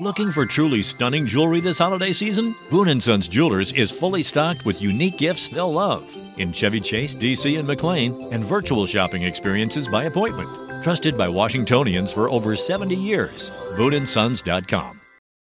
Looking 0.00 0.30
for 0.30 0.46
truly 0.46 0.80
stunning 0.82 1.26
jewelry 1.26 1.60
this 1.60 1.78
holiday 1.78 2.12
season? 2.12 2.54
Boon 2.70 3.00
& 3.00 3.02
Sons 3.02 3.26
Jewelers 3.26 3.72
is 3.72 3.90
fully 3.90 4.22
stocked 4.22 4.64
with 4.64 4.80
unique 4.80 5.18
gifts 5.18 5.48
they'll 5.48 5.72
love 5.72 6.04
in 6.36 6.52
Chevy 6.52 6.78
Chase, 6.78 7.16
DC, 7.16 7.58
and 7.58 7.66
McLean, 7.66 8.14
and 8.32 8.44
virtual 8.44 8.86
shopping 8.86 9.24
experiences 9.24 9.88
by 9.88 10.04
appointment. 10.04 10.50
Trusted 10.84 11.18
by 11.18 11.28
Washingtonians 11.28 12.12
for 12.12 12.30
over 12.30 12.54
70 12.54 12.94
years. 12.94 13.50
BooneAndSons.com. 13.76 15.00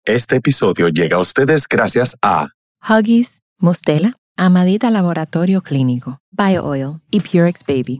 Este 0.03 0.37
episodio 0.37 0.89
llega 0.89 1.17
a 1.17 1.19
ustedes 1.19 1.67
gracias 1.67 2.15
a 2.23 2.49
Huggies, 2.81 3.41
Mustela, 3.59 4.15
Amadita 4.35 4.89
Laboratorio 4.89 5.61
Clínico, 5.61 6.21
BioOil 6.31 7.01
y 7.11 7.19
Purex 7.19 7.63
Baby. 7.63 7.99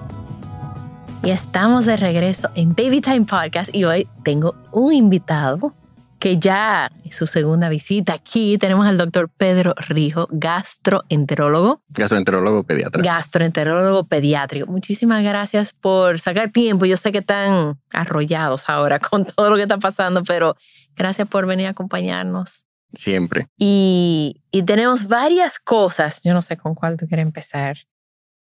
Y 1.23 1.29
estamos 1.29 1.85
de 1.85 1.97
regreso 1.97 2.49
en 2.55 2.73
Baby 2.73 2.99
Time 2.99 3.25
Podcast 3.25 3.75
y 3.75 3.83
hoy 3.83 4.07
tengo 4.23 4.55
un 4.71 4.91
invitado 4.91 5.75
que 6.17 6.39
ya 6.39 6.91
es 7.05 7.15
su 7.15 7.27
segunda 7.27 7.69
visita 7.69 8.13
aquí. 8.13 8.57
Tenemos 8.57 8.87
al 8.87 8.97
doctor 8.97 9.29
Pedro 9.29 9.75
Rijo, 9.87 10.27
gastroenterólogo. 10.31 11.83
Gastroenterólogo 11.89 12.63
pediatra. 12.63 13.03
Gastroenterólogo 13.03 14.07
pediátrico. 14.07 14.65
Muchísimas 14.71 15.21
gracias 15.23 15.73
por 15.73 16.19
sacar 16.19 16.51
tiempo. 16.51 16.85
Yo 16.85 16.97
sé 16.97 17.11
que 17.11 17.19
están 17.19 17.79
arrollados 17.91 18.67
ahora 18.67 18.99
con 18.99 19.25
todo 19.25 19.51
lo 19.51 19.57
que 19.57 19.63
está 19.63 19.77
pasando, 19.77 20.23
pero 20.23 20.55
gracias 20.95 21.27
por 21.27 21.45
venir 21.45 21.67
a 21.67 21.71
acompañarnos. 21.71 22.65
Siempre. 22.93 23.47
Y, 23.57 24.41
y 24.49 24.63
tenemos 24.63 25.07
varias 25.07 25.59
cosas, 25.59 26.21
yo 26.23 26.33
no 26.33 26.41
sé 26.41 26.57
con 26.57 26.73
cuál 26.73 26.97
tú 26.97 27.07
quieres 27.07 27.25
empezar, 27.25 27.77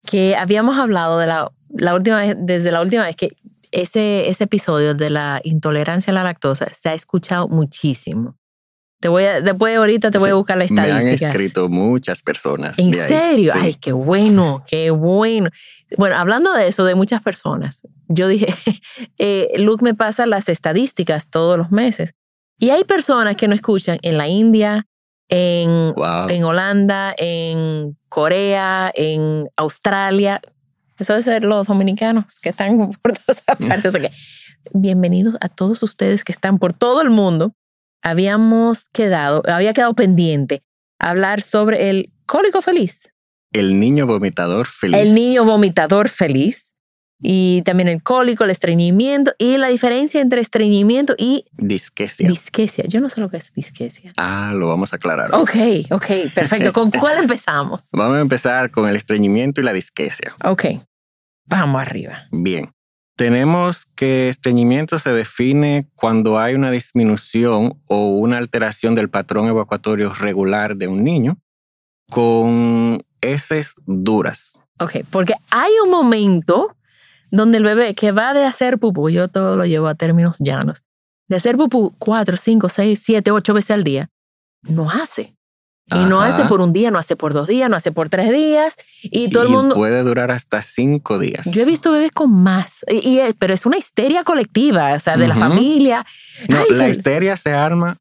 que 0.06 0.36
habíamos 0.36 0.78
hablado 0.78 1.20
de 1.20 1.28
la, 1.28 1.52
la 1.70 1.96
última 1.96 2.18
vez, 2.18 2.36
desde 2.40 2.72
la 2.72 2.82
última 2.82 3.04
vez 3.04 3.16
que 3.16 3.36
ese, 3.72 4.30
ese 4.30 4.44
episodio 4.44 4.94
de 4.94 5.10
la 5.10 5.42
intolerancia 5.44 6.12
a 6.12 6.14
la 6.14 6.24
lactosa 6.24 6.68
se 6.74 6.90
ha 6.90 6.94
escuchado 6.94 7.48
muchísimo. 7.48 8.38
Te 9.00 9.08
voy 9.08 9.24
a, 9.24 9.42
después 9.42 9.76
ahorita 9.76 10.12
te 10.12 10.20
voy 10.20 10.30
a 10.30 10.36
buscar 10.36 10.60
la 10.60 10.66
estadística. 10.66 11.02
Me 11.02 11.26
han 11.26 11.32
escrito 11.32 11.70
muchas 11.70 12.22
personas. 12.22 12.78
¿En 12.78 12.92
de 12.92 13.02
ahí. 13.02 13.08
serio? 13.08 13.54
Sí. 13.54 13.60
Ay, 13.60 13.74
qué 13.74 13.92
bueno, 13.94 14.64
qué 14.70 14.92
bueno. 14.92 15.50
Bueno, 15.98 16.18
hablando 16.18 16.54
de 16.54 16.68
eso, 16.68 16.86
de 16.86 16.94
muchas 16.94 17.24
personas, 17.24 17.88
yo 18.08 18.28
dije, 18.28 18.54
eh, 19.18 19.52
Luke 19.58 19.84
me 19.84 19.96
pasa 19.96 20.28
las 20.28 20.50
estadísticas 20.50 21.30
todos 21.30 21.58
los 21.58 21.72
meses. 21.72 22.14
Y 22.60 22.70
hay 22.70 22.84
personas 22.84 23.36
que 23.38 23.48
no 23.48 23.56
escuchan 23.56 23.98
en 24.04 24.20
la 24.20 24.28
India, 24.28 24.88
en, 25.32 25.94
Wow. 25.96 26.30
en 26.30 26.44
Holanda, 26.44 27.16
en 27.18 27.98
Corea, 28.10 28.92
en 28.94 29.50
Australia. 29.56 30.42
Eso 31.00 31.16
de 31.16 31.24
ser 31.24 31.44
los 31.44 31.66
dominicanos 31.66 32.40
que 32.40 32.50
están 32.50 32.92
por 33.02 33.14
todas 33.14 33.42
partes. 33.42 33.86
O 33.86 33.92
sea 33.92 34.02
que, 34.02 34.12
bienvenidos 34.74 35.38
a 35.42 35.50
todos 35.50 35.82
ustedes 35.82 36.24
que 36.24 36.32
están 36.32 36.60
por 36.60 36.74
todo 36.74 37.02
el 37.02 37.10
mundo. 37.10 37.56
Habíamos 38.04 38.90
quedado, 38.92 39.42
había 39.48 39.74
quedado 39.74 39.94
pendiente 39.94 40.64
hablar 41.00 41.42
sobre 41.42 41.90
el 41.90 42.12
cólico 42.26 42.62
feliz, 42.62 43.10
El 43.54 43.80
niño 43.80 44.06
vomitador 44.06 44.68
feliz. 44.68 45.00
el 45.00 45.14
niño 45.16 45.46
vomitador 45.46 46.10
feliz 46.10 46.71
y 47.22 47.62
también 47.62 47.88
el 47.88 48.02
cólico, 48.02 48.44
el 48.44 48.50
estreñimiento 48.50 49.34
y 49.38 49.58
la 49.58 49.68
diferencia 49.68 50.20
entre 50.22 50.42
estreñimiento 50.42 51.14
y 51.18 51.46
Disquesia. 51.54 52.28
disquesia. 52.28 52.86
Yo 52.88 53.00
no 53.00 53.10
sé 53.10 53.22
lo 53.22 53.30
que 53.30 53.38
es 53.38 53.54
disquesia. 53.54 54.14
ah, 54.18 54.52
lo 54.56 54.68
vamos 54.68 54.92
a 54.94 54.96
aclarar. 54.96 55.34
Ok, 55.36 55.56
ok, 55.92 56.08
perfecto. 56.34 56.74
¿Con 56.74 56.90
cuál 56.92 57.18
empezamos? 57.22 57.90
Vamos 57.94 58.18
a 58.18 58.22
empezar 58.22 58.72
con 58.72 58.90
el 58.90 58.96
estreñimiento 58.96 59.62
y 59.62 59.64
la 59.64 59.74
disquesia. 59.74 60.36
Ok, 60.44 60.66
vamos 61.46 61.82
arriba. 61.82 62.24
Bien. 62.32 62.72
Tenemos 63.18 63.86
que 63.96 64.30
estreñimiento 64.30 64.98
se 64.98 65.12
define 65.12 65.88
cuando 65.94 66.40
hay 66.40 66.56
una 66.56 66.72
disminución 66.72 67.80
o 67.86 68.08
una 68.18 68.40
alteración 68.40 68.96
del 68.96 69.12
patrón 69.12 69.48
evacuatorio 69.48 70.12
regular 70.14 70.76
de 70.76 70.88
un 70.88 71.04
niño 71.04 71.38
con 72.10 73.04
heces 73.22 73.76
duras. 73.86 74.58
Ok, 74.80 74.98
porque 75.12 75.36
hay 75.52 75.72
un 75.84 75.92
momento 75.92 76.76
donde 77.32 77.58
el 77.58 77.64
bebé 77.64 77.96
que 77.96 78.12
va 78.12 78.34
de 78.34 78.46
hacer 78.46 78.78
pupú, 78.78 79.10
yo 79.10 79.28
todo 79.30 79.56
lo 79.56 79.66
llevo 79.66 79.88
a 79.88 79.96
términos 79.96 80.38
llanos, 80.40 80.84
de 81.28 81.38
hacer 81.38 81.58
pupú 81.58 81.96
cuatro, 81.98 82.38
cinco, 82.38 82.70
seis, 82.70 83.02
siete, 83.04 83.32
ocho 83.32 83.54
veces 83.54 83.72
al 83.72 83.84
día, 83.84 84.10
no 84.64 84.90
hace. 84.92 85.36
Y 85.94 86.06
no 86.08 86.22
hace 86.22 86.46
por 86.46 86.62
un 86.62 86.72
día, 86.72 86.90
no 86.90 87.00
hace 87.00 87.18
por 87.18 87.34
dos 87.34 87.48
días, 87.48 87.70
no 87.70 87.76
hace 87.76 87.92
por 87.92 88.08
tres 88.08 88.32
días. 88.32 88.76
Y 89.04 89.30
todo 89.30 89.44
el 89.44 89.50
mundo... 89.50 89.76
puede 89.76 90.04
durar 90.04 90.32
hasta 90.32 90.62
cinco 90.62 91.20
días. 91.20 91.46
Yo 91.52 91.64
he 91.64 91.66
visto 91.66 91.92
bebés 91.92 92.12
con 92.14 92.32
más, 92.32 92.86
y, 92.90 93.10
y 93.10 93.20
es- 93.20 93.34
pero 93.38 93.54
es 93.54 93.66
una 93.66 93.78
histeria 93.78 94.24
colectiva, 94.24 94.94
o 94.94 95.00
sea, 95.02 95.18
de 95.18 95.28
la 95.28 95.36
familia. 95.36 96.06
No, 96.48 96.60
Ay, 96.60 96.76
la 96.78 96.88
histeria 96.88 97.36
se 97.36 97.52
arma. 97.52 97.98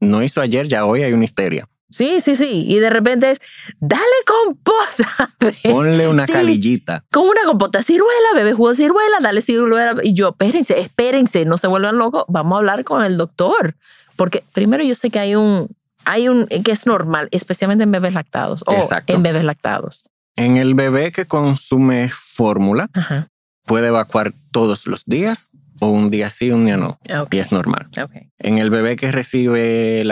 No 0.00 0.22
hizo 0.22 0.40
ayer, 0.40 0.66
ya 0.68 0.86
hoy 0.86 1.02
hay 1.02 1.12
una 1.12 1.24
histeria. 1.24 1.68
Sí, 1.96 2.20
sí, 2.20 2.36
sí. 2.36 2.64
Y 2.68 2.78
de 2.78 2.90
repente 2.90 3.30
es, 3.30 3.38
dale 3.80 4.02
compota. 4.26 5.34
bebé. 5.40 5.56
Ponle 5.72 6.08
una 6.08 6.26
Sí. 6.26 6.32
calillita. 6.32 7.04
Con 7.10 7.26
una 7.28 7.42
compota, 7.46 7.82
ciruela, 7.82 8.28
bebé, 8.34 8.52
jugo 8.52 8.70
de 8.70 8.74
ciruela, 8.76 9.16
dale 9.22 9.40
ciruela. 9.40 9.94
Y 10.02 10.12
yo, 10.12 10.28
espérense, 10.28 10.78
espérense, 10.78 11.44
no 11.46 11.56
se 11.58 11.66
vuelvan 11.68 11.96
locos, 11.98 12.24
vamos 12.28 12.56
a 12.56 12.58
hablar 12.58 12.84
con 12.84 13.02
el 13.04 13.16
doctor. 13.16 13.76
Porque 14.16 14.44
primero 14.52 14.82
yo 14.84 14.94
sé 14.94 15.10
que 15.10 15.18
hay 15.18 15.34
un, 15.36 15.68
hay 16.04 16.28
un, 16.28 16.46
que 16.46 16.72
es 16.72 16.86
normal, 16.86 17.28
especialmente 17.30 17.84
en 17.84 17.92
bebés 17.92 18.14
lactados 18.14 18.62
o 18.66 18.72
Exacto. 18.74 19.12
en 19.14 19.22
bebés 19.22 19.44
lactados. 19.44 20.04
En 20.36 20.58
el 20.58 20.74
bebé 20.74 21.12
que 21.12 21.26
consume 21.26 22.10
fórmula, 22.10 22.90
Ajá. 22.92 23.28
puede 23.64 23.88
evacuar 23.88 24.34
todos 24.52 24.86
los 24.86 25.04
días 25.06 25.50
o 25.80 25.88
un 25.88 26.10
día 26.10 26.28
sí, 26.30 26.50
un 26.50 26.66
día 26.66 26.76
no. 26.76 26.98
Ok. 27.20 27.34
Y 27.34 27.38
es 27.38 27.52
normal. 27.52 27.88
ok. 28.02 28.10
En 28.38 28.58
el 28.58 28.68
bebé 28.70 28.96
que 28.96 29.12
recibe 29.12 30.04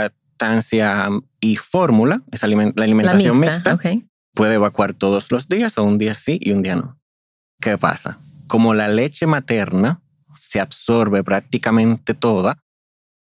lactancia 0.49 1.09
y 1.41 1.57
fórmula, 1.57 2.23
es 2.31 2.43
aliment- 2.43 2.73
la 2.77 2.81
La 2.81 2.85
alimentación 2.85 3.41
mixta, 3.41 3.71
puede 4.35 4.55
evacuar 4.55 4.95
todos 4.95 5.31
los 5.33 5.49
días 5.49 5.79
o 5.79 5.85
un 5.85 5.99
día 5.99 6.15
sí 6.15 6.39
y 6.41 6.53
un 6.53 6.63
día 6.63 6.77
no. 6.77 6.99
¿Qué 7.61 7.79
pasa? 7.79 8.19
Como 8.47 8.75
la 8.75 8.89
leche 8.89 9.27
materna 9.27 10.03
se 10.37 10.61
absorbe 10.61 11.23
prácticamente 11.25 12.15
toda, 12.15 12.59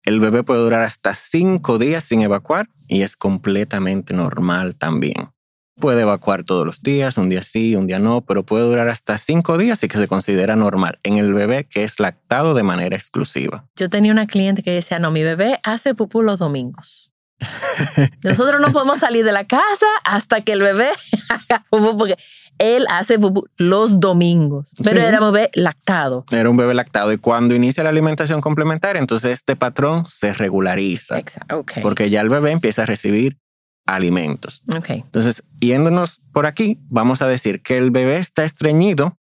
el 0.05 0.21
bebé 0.21 0.43
puede 0.43 0.61
durar 0.61 0.83
hasta 0.83 1.15
cinco 1.15 1.79
días 1.79 2.05
sin 2.05 2.23
evacuar 2.23 2.69
y 2.89 3.03
es 3.03 3.17
completamente 3.17 4.15
normal 4.15 4.75
también. 4.77 5.31
Puede 5.79 6.03
evacuar 6.03 6.45
todos 6.45 6.65
los 6.67 6.81
días, 6.83 7.19
un 7.19 7.29
día 7.29 7.43
sí, 7.43 7.77
un 7.77 7.87
día 7.87 7.99
no, 7.99 8.23
pero 8.23 8.45
puede 8.45 8.65
durar 8.65 8.89
hasta 8.89 9.19
cinco 9.19 9.59
días 9.59 9.83
y 9.83 9.89
que 9.89 9.99
se 9.99 10.09
considera 10.09 10.57
normal 10.57 10.99
en 11.03 11.19
el 11.19 11.35
bebé 11.35 11.65
que 11.65 11.85
es 11.85 12.01
lactado 12.01 12.55
de 12.55 12.63
manera 12.63 12.97
exclusiva. 12.97 13.67
Yo 13.77 13.91
tenía 13.91 14.11
una 14.13 14.27
cliente 14.27 14.63
que 14.63 14.71
decía, 14.71 14.99
no, 14.99 15.11
mi 15.11 15.23
bebé 15.23 15.61
hace 15.65 15.95
pupú 15.95 16.23
los 16.23 16.39
domingos. 16.39 17.13
Nosotros 18.23 18.59
no 18.61 18.73
podemos 18.73 18.99
salir 18.99 19.23
de 19.25 19.33
la 19.33 19.45
casa 19.47 19.87
hasta 20.05 20.41
que 20.41 20.53
el 20.53 20.63
bebé 20.63 20.89
haga 21.29 21.67
pupú, 21.69 21.97
porque 21.99 22.17
él 22.59 22.87
hace 22.89 23.19
pupú 23.19 23.45
los 23.59 24.01
domingos. 24.01 24.71
Pero 24.83 25.01
Sí. 25.01 25.07
era 25.07 25.21
bebé 25.21 25.51
lactado. 25.55 26.25
Era 26.31 26.49
un 26.49 26.57
bebé 26.57 26.73
lactado 26.73 27.13
y 27.13 27.19
cuando 27.19 27.55
inicia 27.55 27.85
la 27.85 27.91
alimentación 27.91 28.41
complementaria, 28.41 28.99
entonces 29.01 29.33
este 29.33 29.57
patrón 29.57 30.07
se 30.09 30.33
regulariza 30.33 31.19
Exacto. 31.19 31.67
Porque 31.83 32.09
ya 32.09 32.23
el 32.23 32.31
bebé 32.31 32.53
empieza 32.53 32.85
a 32.85 32.87
recibir 32.87 33.37
alimentos. 33.87 34.63
Ok. 34.77 34.91
Entonces, 34.91 35.43
yéndonos 35.61 36.21
por 36.33 36.47
aquí, 36.47 36.79
vamos 36.89 37.23
a 37.23 37.29
decir 37.29 37.63
que 37.63 37.77
el 37.77 37.91
bebé 37.91 38.19
está 38.19 38.45
estreñido 38.45 39.17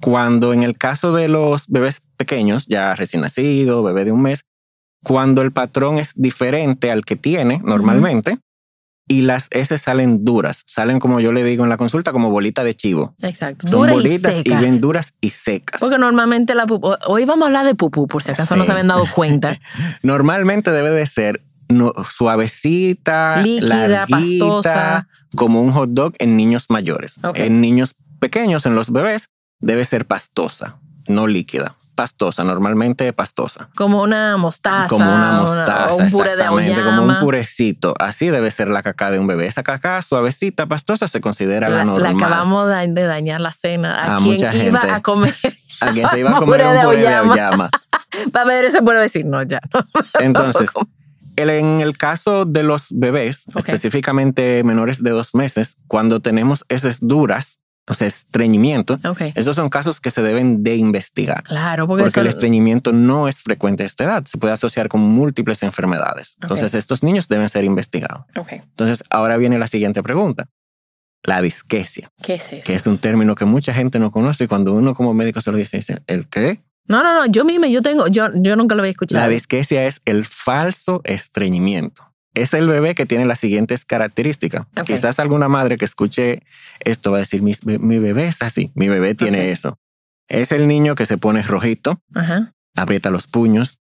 cuando 0.00 0.52
en 0.52 0.62
el 0.62 0.76
caso 0.76 1.14
de 1.14 1.28
los 1.28 1.66
bebés 1.68 2.02
pequeños, 2.16 2.66
ya 2.66 2.94
recién 2.94 3.22
nacido, 3.22 3.82
bebé 3.82 4.04
de 4.04 4.12
un 4.12 4.22
mes, 4.22 4.44
cuando 5.02 5.42
el 5.42 5.52
patrón 5.52 5.98
es 5.98 6.12
diferente 6.14 6.90
al 6.90 7.04
que 7.04 7.16
tiene 7.16 7.60
normalmente 7.64 8.38
y 9.06 9.20
las 9.22 9.48
heces 9.50 9.82
salen 9.82 10.24
duras, 10.24 10.62
salen 10.66 10.98
como 10.98 11.20
yo 11.20 11.30
le 11.32 11.44
digo 11.44 11.62
en 11.64 11.70
la 11.70 11.76
consulta, 11.76 12.10
como 12.12 12.30
bolita 12.30 12.64
de 12.64 12.74
chivo. 12.74 13.14
Exacto. 13.20 13.68
Son 13.68 13.88
y 13.88 13.92
bolitas 13.92 14.34
y, 14.34 14.36
secas. 14.38 14.60
bien 14.60 14.80
duras 14.80 15.12
y 15.20 15.28
secas. 15.28 15.80
Porque 15.80 15.98
normalmente 15.98 16.54
la 16.54 16.66
pupú, 16.66 16.92
hoy 17.06 17.24
vamos 17.26 17.44
a 17.44 17.46
hablar 17.48 17.66
de 17.66 17.74
pupú, 17.74 18.06
por 18.08 18.22
si 18.22 18.30
acaso 18.30 18.56
no 18.56 18.62
Sí. 18.62 18.66
se 18.66 18.72
habían 18.72 18.88
dado 18.88 19.04
cuenta. 19.14 19.60
Normalmente 20.02 20.70
debe 20.70 20.90
de 20.90 21.04
ser 21.06 21.42
no- 21.74 21.92
suavecita, 22.08 23.36
Líquida, 23.42 23.88
larguita, 23.88 24.46
pastosa. 24.46 25.08
como 25.36 25.60
un 25.62 25.72
hot 25.72 25.90
dog 25.90 26.14
en 26.18 26.36
niños 26.36 26.66
mayores. 26.68 27.18
Ok. 27.22 27.38
En 27.38 27.60
niños 27.60 27.94
pequeños, 28.20 28.66
en 28.66 28.74
los 28.74 28.90
bebés, 28.90 29.28
debe 29.60 29.84
ser 29.84 30.06
pastosa, 30.06 30.76
no 31.08 31.26
líquida. 31.26 31.76
pastosa, 31.96 32.42
normalmente 32.42 33.12
pastosa. 33.12 33.68
Como 33.76 34.02
una 34.02 34.36
mostaza. 34.36 34.88
Como 34.88 35.04
una 35.14 35.30
mostaza, 35.40 35.92
o 35.92 35.96
un 35.98 36.10
puré 36.10 36.30
de 36.30 36.34
exactamente, 36.42 36.82
como 36.82 37.04
un 37.04 37.18
purecito. 37.20 37.94
Así 38.00 38.30
debe 38.30 38.50
ser 38.50 38.66
la 38.66 38.82
caca 38.82 39.12
de 39.12 39.20
un 39.20 39.28
bebé. 39.28 39.46
Esa 39.46 39.62
caca 39.62 40.02
suavecita, 40.02 40.66
pastosa, 40.66 41.06
se 41.06 41.20
considera 41.20 41.68
la, 41.68 41.76
La, 41.76 41.84
normal. 41.84 42.16
la 42.18 42.26
acabamos 42.26 42.68
de, 42.68 42.88
de 42.88 43.02
dañar 43.04 43.40
la 43.40 43.52
cena. 43.52 43.94
¿A, 43.96 44.16
A 44.16 44.18
quién 44.18 44.28
mucha 44.32 44.52
iba 44.56 44.80
gente. 44.80 44.90
a 44.92 45.02
comer? 45.02 45.36
A 45.80 45.90
quien 45.92 46.08
se 46.08 46.18
iba 46.18 46.30
a 46.30 46.38
comer 46.40 46.62
un 46.66 46.82
puré 46.82 47.00
de 47.02 47.14
auyama. 47.14 47.70
Va 48.36 48.40
a 48.42 48.44
ver 48.44 48.64
ese 48.64 48.82
puede 48.82 49.00
decir, 49.00 49.24
no, 49.24 49.40
ya. 49.44 49.60
No, 49.72 49.86
Entonces, 50.20 50.70
No, 50.74 50.88
en 51.36 51.80
el 51.80 51.96
caso 51.98 52.44
de 52.44 52.62
los 52.62 52.86
bebés, 52.90 53.44
Ok. 53.54 53.56
específicamente 53.68 54.62
menores 54.64 55.02
de 55.02 55.10
dos 55.10 55.34
meses, 55.34 55.76
cuando 55.86 56.20
tenemos 56.20 56.64
esas 56.68 57.00
duras, 57.00 57.58
o 57.86 57.92
sea, 57.94 58.06
estreñimiento, 58.06 58.98
ok. 59.04 59.20
esos 59.34 59.56
son 59.56 59.68
casos 59.68 60.00
que 60.00 60.10
se 60.10 60.22
deben 60.22 60.62
de 60.64 60.76
investigar. 60.76 61.42
Claro, 61.42 61.86
porque, 61.86 62.04
Porque 62.04 62.20
el 62.20 62.26
eso- 62.28 62.36
estreñimiento 62.38 62.92
no 62.92 63.28
es 63.28 63.42
frecuente 63.42 63.82
a 63.82 63.86
esta 63.86 64.04
edad, 64.04 64.24
se 64.24 64.38
puede 64.38 64.54
asociar 64.54 64.88
con 64.88 65.02
múltiples 65.02 65.62
enfermedades. 65.62 66.36
Entonces, 66.40 66.74
estos 66.74 67.02
niños 67.02 67.28
deben 67.28 67.48
ser 67.48 67.64
investigados. 67.64 68.24
Ok. 68.36 68.52
Entonces, 68.52 69.04
ahora 69.10 69.36
viene 69.36 69.58
la 69.58 69.66
siguiente 69.66 70.02
pregunta. 70.02 70.46
La 71.26 71.40
disquesia, 71.40 72.10
¿Qué 72.22 72.34
es 72.34 72.52
eso? 72.52 72.62
que 72.66 72.74
es 72.74 72.86
un 72.86 72.98
término 72.98 73.34
que 73.34 73.46
mucha 73.46 73.72
gente 73.72 73.98
no 73.98 74.10
conoce 74.10 74.44
y 74.44 74.46
cuando 74.46 74.74
uno 74.74 74.94
como 74.94 75.14
médico 75.14 75.40
se 75.40 75.50
lo 75.50 75.56
dice, 75.56 75.78
dice, 75.78 76.02
¿el 76.06 76.28
qué? 76.28 76.62
No, 76.86 77.02
no, 77.02 77.14
no. 77.14 77.26
Yo 77.26 77.44
misma, 77.44 77.66
yo 77.66 77.82
tengo, 77.82 78.08
yo, 78.08 78.28
yo 78.34 78.56
nunca 78.56 78.74
lo 78.74 78.82
había 78.82 78.90
escuchado. 78.90 79.22
La 79.22 79.28
disquesia 79.28 79.86
es 79.86 80.00
el 80.04 80.26
falso 80.26 81.00
estreñimiento. 81.04 82.14
Es 82.34 82.52
el 82.52 82.66
bebé 82.66 82.94
que 82.94 83.06
tiene 83.06 83.26
las 83.26 83.38
siguientes 83.38 83.84
características. 83.84 84.66
Quizás 84.84 85.18
alguna 85.20 85.48
madre 85.48 85.76
que 85.76 85.84
escuche 85.84 86.42
esto 86.80 87.12
va 87.12 87.18
a 87.18 87.20
decir, 87.20 87.42
mi, 87.42 87.52
mi 87.64 87.98
bebé 87.98 88.26
es 88.26 88.42
así, 88.42 88.72
mi 88.74 88.88
bebé 88.88 89.14
tiene 89.14 89.50
eso. 89.50 89.78
Es 90.28 90.50
el 90.50 90.66
niño 90.66 90.96
que 90.96 91.06
se 91.06 91.16
pone 91.16 91.42
rojito, 91.42 92.00
Ajá. 92.12 92.52
aprieta 92.74 93.10
los 93.10 93.28
puños, 93.28 93.78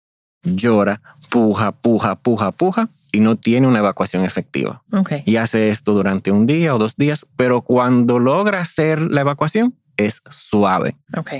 llora, 0.43 1.01
puja, 1.29 1.73
puja, 1.73 2.15
puja, 2.15 2.51
puja 2.51 2.89
y 3.11 3.19
no 3.19 3.35
tiene 3.35 3.67
una 3.67 3.79
evacuación 3.79 4.23
efectiva. 4.23 4.83
Ok. 4.93 5.13
Y 5.25 5.37
hace 5.37 5.69
esto 5.69 5.93
durante 5.93 6.31
un 6.31 6.45
día 6.45 6.73
o 6.73 6.77
dos 6.77 6.95
días, 6.95 7.25
pero 7.35 7.61
cuando 7.63 8.19
logra 8.19 8.61
hacer 8.61 9.01
la 9.01 9.21
evacuación 9.21 9.75
es 9.97 10.21
suave. 10.29 10.95
Ok. 11.17 11.31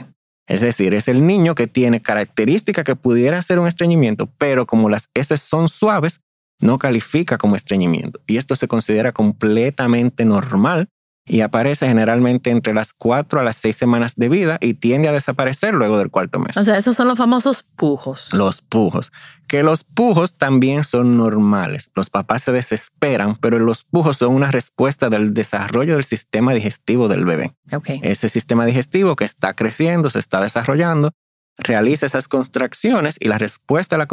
Es 0.47 0.61
decir, 0.61 0.93
es 0.93 1.07
el 1.07 1.27
niño 1.27 1.55
que 1.55 1.67
tiene 1.67 2.01
característica 2.01 2.83
que 2.83 2.95
pudiera 2.95 3.41
ser 3.41 3.59
un 3.59 3.67
estreñimiento, 3.67 4.29
pero 4.37 4.65
como 4.65 4.89
las 4.89 5.09
heces 5.13 5.41
son 5.41 5.67
suaves, 5.67 6.21
no 6.59 6.79
califica 6.79 7.37
como 7.37 7.55
estreñimiento. 7.55 8.21
Y 8.25 8.37
esto 8.37 8.55
se 8.55 8.67
considera 8.67 9.11
completamente 9.11 10.25
normal 10.25 10.89
y 11.27 11.41
aparece 11.41 11.87
generalmente 11.87 12.49
entre 12.49 12.73
las 12.73 12.93
cuatro 12.93 13.39
a 13.39 13.43
las 13.43 13.57
seis 13.57 13.75
semanas 13.75 14.15
de 14.15 14.29
vida 14.29 14.57
y 14.61 14.75
tiende 14.75 15.09
a 15.09 15.11
desaparecer 15.11 15.73
luego 15.73 15.97
del 15.97 16.09
cuarto 16.09 16.39
mes. 16.39 16.55
O 16.55 16.63
sea, 16.63 16.77
esos 16.77 16.95
son 16.95 17.07
los 17.07 17.17
famosos 17.17 17.63
pujos. 17.75 18.33
los 18.33 18.61
pujos. 18.61 19.11
Que 19.47 19.63
los 19.63 19.83
pujos 19.83 20.35
también 20.35 20.83
son 20.83 21.17
normales. 21.17 21.91
Los 21.95 22.09
papás 22.09 22.43
se 22.43 22.51
desesperan, 22.51 23.35
pero 23.35 23.59
los 23.59 23.83
pujos 23.83 24.17
son 24.17 24.33
una 24.33 24.51
respuesta 24.51 25.09
del 25.09 25.33
desarrollo 25.33 25.95
del 25.95 26.03
sistema 26.03 26.53
digestivo 26.53 27.07
del 27.07 27.25
bebé. 27.25 27.53
Ok. 27.73 27.89
Ese 28.01 28.29
sistema 28.29 28.65
digestivo 28.65 29.15
que 29.15 29.25
está 29.25 29.53
creciendo, 29.53 30.09
se 30.09 30.19
está 30.19 30.41
desarrollando, 30.41 31.11
realiza 31.57 32.05
esas 32.05 32.27
contracciones 32.27 33.17
y 33.19 33.27
la 33.27 33.37
respuesta 33.37 33.95
a 33.95 33.99
la, 33.99 34.07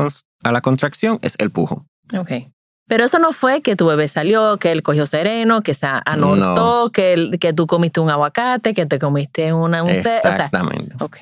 a 0.44 0.52
la 0.52 0.60
contracción 0.60 1.18
es 1.22 1.34
el 1.38 1.50
pujo. 1.50 1.86
Ok. 2.16 2.30
Pero 2.86 3.04
eso 3.04 3.18
no 3.18 3.32
fue 3.32 3.62
que 3.62 3.76
tu 3.76 3.86
bebé 3.86 4.08
salió, 4.08 4.58
que 4.58 4.70
él 4.72 4.82
cogió 4.82 5.06
sereno, 5.06 5.62
que 5.62 5.72
se 5.74 5.86
anortó, 6.04 6.90
que, 6.92 7.14
él- 7.14 7.38
que 7.40 7.52
tú 7.52 7.66
comiste 7.66 8.00
un 8.00 8.10
aguacate, 8.10 8.74
que 8.74 8.86
te 8.86 8.98
comiste 8.98 9.52
una, 9.52 9.82
un 9.82 9.90
ce- 9.94 10.00
O 10.00 10.02
sea, 10.02 10.30
Exactamente. 10.30 10.94
ok. 11.00 11.16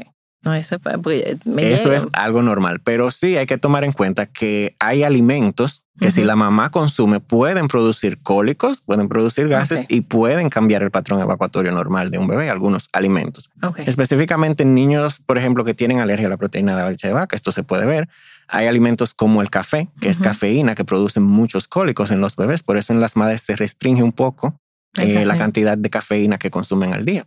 No, 0.44 0.52
eso, 0.54 0.74
es- 0.74 0.80
porque 1.00 1.36
me 1.44 1.72
Eso 1.72 1.92
es 1.92 2.04
algo 2.14 2.42
normal, 2.42 2.80
pero 2.82 3.12
sí 3.12 3.36
hay 3.36 3.46
que 3.46 3.58
tomar 3.58 3.84
en 3.84 3.92
cuenta 3.92 4.26
que 4.26 4.74
hay 4.80 5.04
alimentos 5.04 5.84
que 6.00 6.10
si 6.10 6.20
Ujú. 6.22 6.26
la 6.26 6.34
mamá 6.36 6.70
consume 6.72 7.20
pueden 7.20 7.68
producir 7.68 8.20
cólicos, 8.22 8.80
pueden 8.80 9.08
producir 9.08 9.46
gases 9.48 9.80
Ok. 9.80 9.86
y 9.88 10.00
pueden 10.00 10.48
cambiar 10.50 10.82
el 10.82 10.90
patrón 10.90 11.20
evacuatorio 11.20 11.70
normal 11.70 12.10
de 12.10 12.18
un 12.18 12.26
bebé, 12.26 12.50
algunos 12.50 12.88
alimentos. 12.92 13.50
Ok. 13.62 13.80
Específicamente 13.86 14.64
en 14.64 14.74
niños, 14.74 15.20
por 15.24 15.38
ejemplo, 15.38 15.64
que 15.64 15.74
tienen 15.74 16.00
alergia 16.00 16.26
a 16.26 16.30
la 16.30 16.38
proteína 16.38 16.74
de 16.74 16.82
la 16.82 16.90
leche 16.90 17.06
de 17.06 17.14
vaca, 17.14 17.36
esto 17.36 17.52
se 17.52 17.62
puede 17.62 17.86
ver. 17.86 18.08
Hay 18.48 18.66
alimentos 18.66 19.14
como 19.14 19.40
el 19.42 19.48
café, 19.50 19.88
que 20.00 20.08
es 20.08 20.18
cafeína, 20.18 20.74
que 20.74 20.84
producen 20.84 21.22
muchos 21.22 21.68
cólicos 21.68 22.10
en 22.10 22.20
los 22.20 22.36
bebés, 22.36 22.62
por 22.62 22.76
eso 22.76 22.92
en 22.92 23.00
las 23.00 23.16
madres 23.16 23.42
se 23.42 23.56
restringe 23.56 24.02
un 24.02 24.12
poco 24.12 24.56
eh, 24.98 25.24
la 25.24 25.38
cantidad 25.38 25.78
de 25.78 25.88
cafeína 25.90 26.38
que 26.38 26.50
consumen 26.50 26.92
al 26.92 27.04
día. 27.04 27.26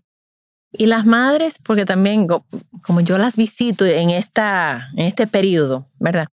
Y 0.71 0.85
las 0.87 1.05
madres, 1.05 1.55
porque 1.63 1.85
también, 1.85 2.27
como 2.81 3.01
yo 3.01 3.17
las 3.17 3.37
visito 3.37 3.85
en, 3.85 4.09
esta, 4.09 4.89
en 4.97 5.05
este 5.05 5.25
periodo, 5.25 5.87
¿verdad? 5.99 6.27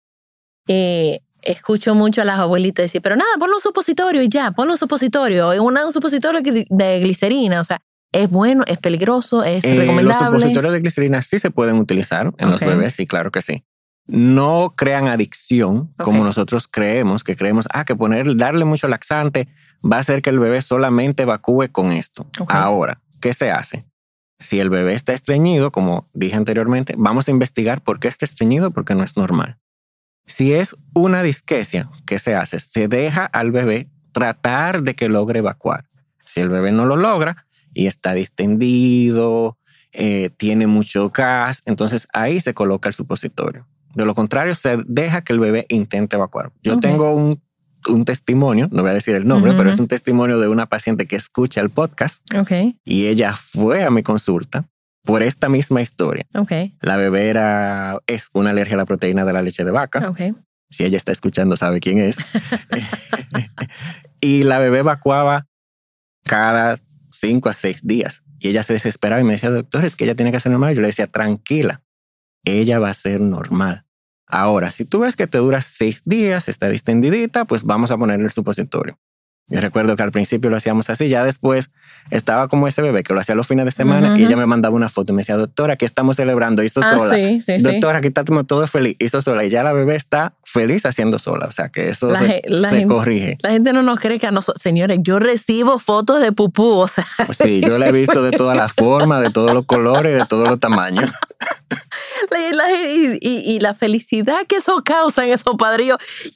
Eh, 0.68 1.20
escucho 1.44 1.96
mucho 1.96 2.22
a 2.22 2.26
las 2.26 2.40
abuelitas 2.40 2.84
decir, 2.84 3.02
pero 3.02 3.16
nada, 3.16 3.30
ponle 3.40 3.56
un 3.56 3.62
supositorio 3.62 4.22
y 4.22 4.30
ya, 4.30 4.52
ponle 4.52 4.74
un 4.74 4.78
supositorio, 4.78 5.64
una- 5.64 5.86
un 5.86 5.94
supositorio 5.94 6.42
de 6.42 7.00
glicerina, 7.00 7.62
o 7.62 7.64
sea, 7.64 7.82
es 8.12 8.30
bueno, 8.30 8.64
es 8.68 8.78
peligroso, 8.78 9.44
es 9.44 9.64
Eh, 9.64 9.70
los 9.70 9.78
recomendable. 9.80 10.26
supositorios 10.40 10.74
de 10.74 10.80
glicerina 10.82 11.22
sí 11.22 11.40
se 11.40 11.50
pueden 11.50 11.78
utilizar 11.78 12.34
en 12.38 12.52
los 12.52 12.60
bebés, 12.62 12.94
sí, 12.94 13.08
claro 13.08 13.32
que 13.32 13.42
sí. 13.42 13.64
No 14.08 14.74
crean 14.76 15.08
adicción 15.08 15.94
como 15.98 16.24
nosotros 16.24 16.68
creemos, 16.68 17.24
que 17.24 17.36
creemos, 17.36 17.68
ah, 17.72 17.86
que 17.86 17.96
poner, 17.96 18.36
darle 18.36 18.66
mucho 18.66 18.88
laxante 18.88 19.48
va 19.84 19.98
a 19.98 20.00
hacer 20.00 20.22
que 20.22 20.30
el 20.30 20.40
bebé 20.40 20.62
solamente 20.62 21.24
evacúe 21.24 21.70
con 21.72 21.92
esto. 21.92 22.28
Ahora, 22.48 23.02
¿qué 23.20 23.34
se 23.34 23.52
hace? 23.52 23.86
Si 24.40 24.60
el 24.60 24.70
bebé 24.70 24.94
está 24.94 25.14
estreñido, 25.14 25.72
como 25.72 26.10
dije 26.14 26.36
anteriormente, 26.36 26.96
vamos 26.98 27.28
a 27.28 27.32
investigar 27.32 27.82
por 27.82 28.00
qué 28.00 28.08
está 28.08 28.26
estreñido, 28.26 28.72
porque 28.72 28.96
no 28.96 29.04
es 29.04 29.16
normal. 29.16 29.60
Si 30.26 30.54
es 30.54 30.76
una 30.94 31.24
disquesia, 31.24 31.90
¿qué 32.06 32.18
se 32.18 32.36
hace? 32.36 32.60
Se 32.60 32.88
deja 32.88 33.26
al 33.26 33.52
bebé 33.52 33.90
tratar 34.12 34.82
de 34.84 34.96
que 34.96 35.10
logre 35.10 35.40
evacuar. 35.40 35.90
Si 36.26 36.40
el 36.40 36.50
bebé 36.50 36.72
no 36.72 36.86
lo 36.86 36.96
logra 36.96 37.46
y 37.74 37.88
está 37.88 38.14
distendido, 38.14 39.58
eh, 39.92 40.30
tiene 40.38 40.68
mucho 40.68 41.10
gas, 41.10 41.62
entonces 41.66 42.08
ahí 42.14 42.40
se 42.40 42.54
coloca 42.54 42.90
el 42.90 42.96
supositorio. 42.96 43.68
De 43.96 44.06
lo 44.06 44.16
contrario, 44.16 44.56
se 44.56 44.78
deja 44.88 45.22
que 45.24 45.34
el 45.34 45.40
bebé 45.40 45.66
intente 45.70 46.16
evacuar. 46.16 46.52
Yo 46.64 46.80
tengo 46.80 47.14
un, 47.14 47.42
un 47.88 48.06
testimonio, 48.06 48.70
no 48.72 48.82
voy 48.82 48.92
a 48.92 48.94
decir 48.94 49.16
el 49.16 49.28
nombre, 49.28 49.54
pero 49.58 49.70
es 49.70 49.80
un 49.80 49.88
testimonio 49.88 50.40
de 50.40 50.48
una 50.48 50.68
paciente 50.68 51.08
que 51.08 51.16
escucha 51.16 51.62
el 51.62 51.70
podcast 51.70 52.24
Ok, 52.36 52.52
y 52.84 53.08
ella 53.08 53.36
fue 53.36 53.84
a 53.84 53.90
mi 53.90 54.04
consulta 54.04 54.66
por 55.04 55.24
esta 55.24 55.50
misma 55.50 55.82
historia. 55.82 56.26
ok, 56.36 56.52
La 56.82 56.96
bebé 56.96 57.30
era, 57.30 58.00
es 58.08 58.30
una 58.34 58.52
alergia 58.52 58.76
a 58.76 58.78
la 58.78 58.86
proteína 58.86 59.26
de 59.26 59.34
la 59.34 59.42
leche 59.42 59.64
de 59.64 59.72
vaca. 59.72 60.08
Si 60.70 60.86
ella 60.86 60.96
está 60.96 61.12
escuchando, 61.12 61.58
sabe 61.58 61.80
quién 61.80 62.00
es. 62.00 62.18
y 64.22 64.44
la 64.44 64.60
bebé 64.60 64.80
evacuaba 64.80 65.48
cada 66.24 66.80
cinco 67.10 67.50
a 67.50 67.54
seis 67.54 67.82
días. 67.84 68.24
Y 68.40 68.50
ella 68.50 68.64
se 68.64 68.74
desesperaba 68.74 69.22
y 69.22 69.24
me 69.24 69.34
decía, 69.34 69.50
doctor, 69.52 69.86
es 69.86 69.96
que 69.96 70.06
ella 70.06 70.16
tiene 70.16 70.32
que 70.32 70.40
ser 70.40 70.52
normal. 70.52 70.74
Yo 70.74 70.82
le 70.82 70.88
decía, 70.88 71.08
tranquila, 71.08 71.84
ella 72.46 72.80
va 72.80 72.90
a 72.90 72.94
ser 72.94 73.22
normal. 73.22 73.86
Ahora, 74.28 74.72
si 74.72 74.86
tú 74.86 75.00
ves 75.00 75.16
que 75.16 75.28
te 75.28 75.38
dura 75.40 75.62
seis 75.62 76.02
días, 76.06 76.48
está 76.48 76.70
distendidita, 76.70 77.46
pues 77.46 77.64
vamos 77.64 77.92
a 77.92 77.98
ponerle 77.98 78.26
el 78.26 78.32
supositorio. 78.32 78.98
Yo 79.48 79.60
recuerdo 79.60 79.98
que 79.98 80.04
al 80.04 80.14
principio 80.14 80.50
lo 80.50 80.56
hacíamos 80.56 80.90
así, 80.90 81.10
ya 81.10 81.26
después 81.26 81.72
estaba 82.10 82.48
como 82.48 82.68
ese 82.70 82.82
bebé 82.82 83.04
que 83.04 83.14
lo 83.14 83.20
hacía 83.20 83.36
los 83.36 83.48
fines 83.48 83.66
de 83.66 83.72
semana 83.72 84.08
y 84.18 84.22
Ujú. 84.22 84.28
ella 84.28 84.38
me 84.38 84.46
mandaba 84.46 84.74
una 84.74 84.88
foto 84.88 85.12
y 85.12 85.16
me 85.18 85.22
decía, 85.24 85.36
doctora, 85.36 85.74
aquí 85.74 85.84
estamos 85.84 86.16
celebrando, 86.16 86.64
hizo 86.64 86.80
Ah, 86.82 86.98
sola. 86.98 87.16
sí, 87.16 87.42
sí. 87.42 87.58
Doctora, 87.62 87.98
aquí 87.98 88.08
está 88.08 88.24
como 88.24 88.46
todo 88.46 88.66
feliz, 88.68 88.96
hizo 89.00 89.22
sola 89.22 89.44
y 89.44 89.50
ya 89.50 89.62
la 89.64 89.74
bebé 89.74 89.98
está 89.98 90.38
feliz 90.52 90.86
haciendo 90.86 91.18
sola. 91.20 91.46
O 91.48 91.52
sea 91.52 91.70
que 91.70 91.90
eso 91.90 92.10
La 92.12 92.20
se, 92.20 92.42
la 92.48 92.70
se 92.70 92.78
gen- 92.80 92.88
corrige. 92.88 93.38
La 93.42 93.52
gente 93.52 93.74
no 93.74 93.82
nos 93.84 94.00
cree 94.00 94.20
que 94.20 94.28
a 94.28 94.32
nosotros, 94.32 94.62
señores, 94.62 95.00
yo 95.02 95.20
recibo 95.20 95.80
fotos 95.80 96.22
de 96.22 96.32
pupú, 96.32 96.64
o 96.80 96.88
sea, 96.88 97.06
Sí, 97.32 97.62
yo 97.62 97.78
la 97.78 97.88
he 97.88 97.92
visto 97.92 98.22
de 98.24 98.32
todas 98.32 98.56
las 98.58 98.74
formas, 98.74 99.22
de 99.22 99.30
todos 99.30 99.54
los 99.54 99.66
colores, 99.66 100.14
de 100.18 100.26
todos 100.26 100.48
los 100.50 100.60
tamaños. 100.60 101.10
la- 102.30 102.72
y, 102.72 103.18
y- 103.22 103.56
y 103.56 103.60
la 103.60 103.74
felicidad 103.74 104.46
que 104.48 104.58
eso 104.58 104.82
causa 104.84 105.26
en 105.26 105.34
esos 105.34 105.56
padrillos. 105.58 105.98
¡Yay! 106.24 106.34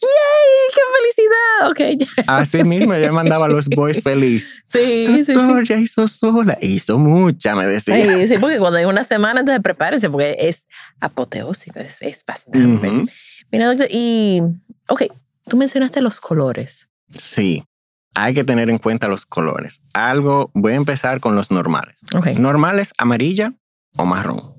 ¡Qué 0.74 0.82
felicidad! 0.98 1.70
Ok, 1.72 2.08
ya. 2.18 2.24
Así 2.38 2.64
mismo, 2.64 2.94
ella 2.94 3.12
mandaba 3.12 3.46
a 3.46 3.50
los 3.50 3.68
boys 3.68 4.02
feliz. 4.02 4.54
sí, 4.66 5.06
sí, 5.08 5.26
sí. 5.26 5.34
Doctor, 5.34 5.64
ya 5.68 5.78
hizo 5.78 6.08
sola. 6.08 6.58
Hizo 6.62 6.98
mucha, 7.00 7.56
me 7.56 7.66
decía. 7.66 7.96
Ay, 7.96 8.28
sí, 8.28 8.36
porque 8.40 8.58
cuando 8.60 8.78
hay 8.80 8.86
una 8.86 9.04
semana, 9.04 9.42
entonces 9.42 9.62
prepárense, 9.62 10.10
porque 10.10 10.36
es 10.40 10.68
apoteósico, 11.00 11.80
es, 11.80 12.02
es 12.02 12.24
bastante. 12.26 12.60
Ujú. 12.88 13.06
Mira, 13.58 13.68
doctor, 13.70 13.88
y, 13.92 14.42
ok, 14.88 15.04
tú 15.48 15.58
mencionaste 15.58 16.02
los 16.02 16.20
colores. 16.20 16.90
Sí, 17.16 17.64
hay 18.16 18.34
que 18.34 18.44
tener 18.44 18.70
en 18.70 18.78
cuenta 18.78 19.08
los 19.08 19.26
colores. 19.26 19.82
Algo, 19.94 20.52
voy 20.54 20.74
a 20.74 20.76
empezar 20.76 21.20
con 21.20 21.36
los 21.36 21.52
normales. 21.52 21.96
Ok, 22.16 22.28
Normales, 22.38 22.94
amarilla 22.98 23.54
o 23.98 24.06
marrón. 24.06 24.54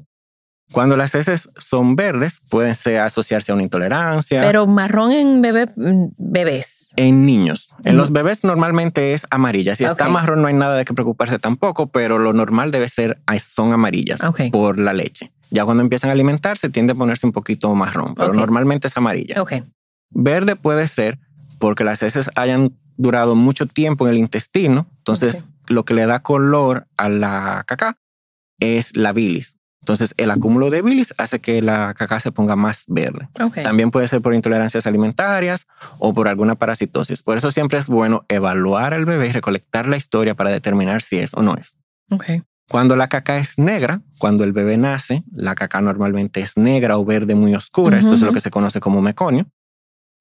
Cuando 0.73 0.97
las 0.97 1.15
heces 1.15 1.49
son 1.57 1.95
verdes, 1.95 2.41
pueden 2.51 2.75
ser 2.75 2.99
asociarse 2.99 3.53
a 3.53 3.55
una 3.55 3.63
intolerancia. 3.63 4.41
pero 4.43 4.67
marrón 4.67 5.13
en 5.13 5.41
bebé, 5.41 5.71
bebés. 6.19 6.89
en 6.97 7.25
niños. 7.25 7.71
En 7.85 7.97
los 7.97 8.11
bebés 8.11 8.43
normalmente 8.43 9.13
es 9.15 9.27
amarilla. 9.31 9.77
Si 9.77 9.85
está 9.85 10.07
Ok. 10.07 10.11
marrón 10.13 10.43
no 10.43 10.49
hay 10.49 10.55
nada 10.55 10.77
de 10.77 10.85
que 10.85 10.93
preocuparse 10.93 11.39
tampoco, 11.39 11.87
pero 11.89 12.19
lo 12.19 12.33
normal 12.33 12.73
debe 12.73 12.89
ser, 12.89 13.21
son 13.41 13.73
amarillas 13.73 14.25
Ok. 14.25 14.43
por 14.51 14.81
la 14.81 14.93
leche. 14.93 15.31
Ya 15.51 15.65
cuando 15.65 15.83
empiezan 15.83 16.11
a 16.11 16.13
alimentarse 16.13 16.69
tiende 16.69 16.93
a 16.93 16.97
ponerse 16.97 17.27
un 17.27 17.33
poquito 17.33 17.75
marrón, 17.75 18.15
pero 18.15 18.33
normalmente 18.33 18.89
es 18.89 18.97
amarilla. 18.97 19.41
Verde 20.11 20.57
puede 20.57 20.89
ser 20.89 21.19
porque 21.59 21.85
las 21.85 22.03
heces 22.03 22.31
hayan 22.35 22.77
durado 22.97 23.35
mucho 23.35 23.67
tiempo 23.67 24.07
en 24.07 24.15
el 24.15 24.19
intestino, 24.19 24.87
entonces 24.99 25.45
lo 25.67 25.85
que 25.85 25.95
le 25.95 26.07
da 26.07 26.21
color 26.21 26.87
a 26.97 27.09
la 27.09 27.65
caca 27.67 27.99
es 28.61 28.97
la 28.97 29.13
bilis. 29.13 29.59
Entonces 29.83 30.15
el 30.17 30.33
acúmulo 30.33 30.71
de 30.71 30.83
bilis 30.83 31.15
hace 31.17 31.41
que 31.41 31.63
la 31.63 31.95
caca 31.95 32.19
se 32.19 32.33
ponga 32.33 32.57
más 32.57 32.87
verde. 32.89 33.29
También 33.63 33.93
puede 33.93 34.09
ser 34.09 34.21
por 34.21 34.35
intolerancias 34.35 34.85
alimentarias 34.87 35.69
o 35.99 36.13
por 36.13 36.27
alguna 36.27 36.57
parasitosis. 36.57 37.23
Por 37.23 37.37
eso 37.37 37.53
siempre 37.53 37.79
es 37.79 37.87
bueno 37.87 38.25
evaluar 38.29 38.95
al 38.95 39.05
bebé 39.05 39.29
y 39.29 39.33
recolectar 39.33 39.87
la 39.87 39.97
historia 39.97 40.35
para 40.35 40.51
determinar 40.51 41.03
si 41.03 41.19
es 41.19 41.35
o 41.35 41.43
no 41.43 41.55
es. 41.57 41.79
Cuando 42.69 42.97
la 42.97 43.09
caca 43.09 43.39
es 43.39 43.59
negra, 43.59 44.03
cuando 44.19 44.43
el 44.43 44.53
bebé 44.53 44.77
nace, 44.77 45.23
la 45.33 45.55
caca 45.55 45.81
normalmente 45.81 46.41
es 46.41 46.57
negra 46.57 46.99
o 46.99 47.05
verde 47.05 47.35
muy 47.35 47.55
oscura. 47.55 47.99
Esto 47.99 48.15
es 48.15 48.23
lo 48.23 48.33
que 48.33 48.41
se 48.41 48.51
conoce 48.51 48.81
como 48.81 49.01
meconio. 49.01 49.47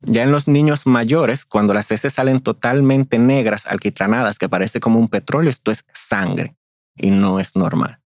Ya 0.01 0.23
en 0.23 0.31
los 0.31 0.47
niños 0.47 0.85
mayores, 0.85 1.45
cuando 1.45 1.73
las 1.73 1.89
heces 1.91 2.13
salen 2.13 2.41
totalmente 2.41 3.17
negras, 3.17 3.65
alquitranadas, 3.65 4.37
que 4.37 4.49
parece 4.49 4.79
como 4.79 4.99
un 4.99 5.07
petróleo, 5.07 5.49
esto 5.49 5.71
es 5.71 5.85
sangre 5.93 6.55
y 6.95 7.09
no 7.09 7.39
es 7.39 7.55
normal. 7.55 7.99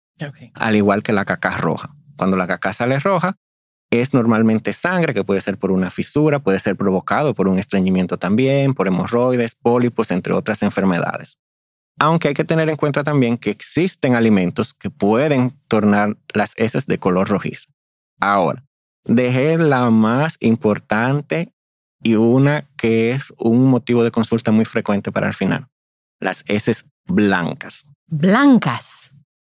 Al 0.54 0.76
igual 0.76 1.02
que 1.02 1.12
la 1.12 1.24
caca 1.24 1.56
roja. 1.56 1.94
Cuando 2.16 2.36
la 2.36 2.46
caca 2.46 2.72
sale 2.72 2.98
roja, 3.00 3.36
es 3.90 4.12
normalmente 4.12 4.72
sangre 4.72 5.14
que 5.14 5.24
puede 5.24 5.40
ser 5.40 5.58
por 5.58 5.72
una 5.72 5.90
fisura, 5.90 6.40
puede 6.40 6.58
ser 6.58 6.76
provocado 6.76 7.34
por 7.34 7.48
un 7.48 7.58
estreñimiento 7.58 8.18
también, 8.18 8.74
por 8.74 8.86
hemorroides, 8.86 9.54
pólipos, 9.54 10.10
entre 10.10 10.34
otras 10.34 10.62
enfermedades. 10.62 11.38
Aunque 11.98 12.28
hay 12.28 12.34
que 12.34 12.44
tener 12.44 12.68
en 12.68 12.76
cuenta 12.76 13.02
también 13.04 13.36
que 13.38 13.50
existen 13.50 14.14
alimentos 14.14 14.74
que 14.74 14.90
pueden 14.90 15.52
tornar 15.68 16.16
las 16.32 16.52
heces 16.56 16.86
de 16.86 16.98
color 16.98 17.28
rojizo. 17.28 17.68
Ahora, 18.20 18.64
dejé 19.04 19.58
la 19.58 19.90
más 19.90 20.36
importante 20.40 21.52
y 22.02 22.14
una 22.14 22.66
que 22.76 23.10
es 23.10 23.32
un 23.38 23.66
motivo 23.66 24.04
de 24.04 24.10
consulta 24.10 24.52
muy 24.52 24.64
frecuente 24.64 25.10
para 25.10 25.26
el 25.26 25.34
final. 25.34 25.66
Las 26.20 26.44
heces 26.46 26.84
blancas 27.06 27.84
Blancas. 28.10 29.10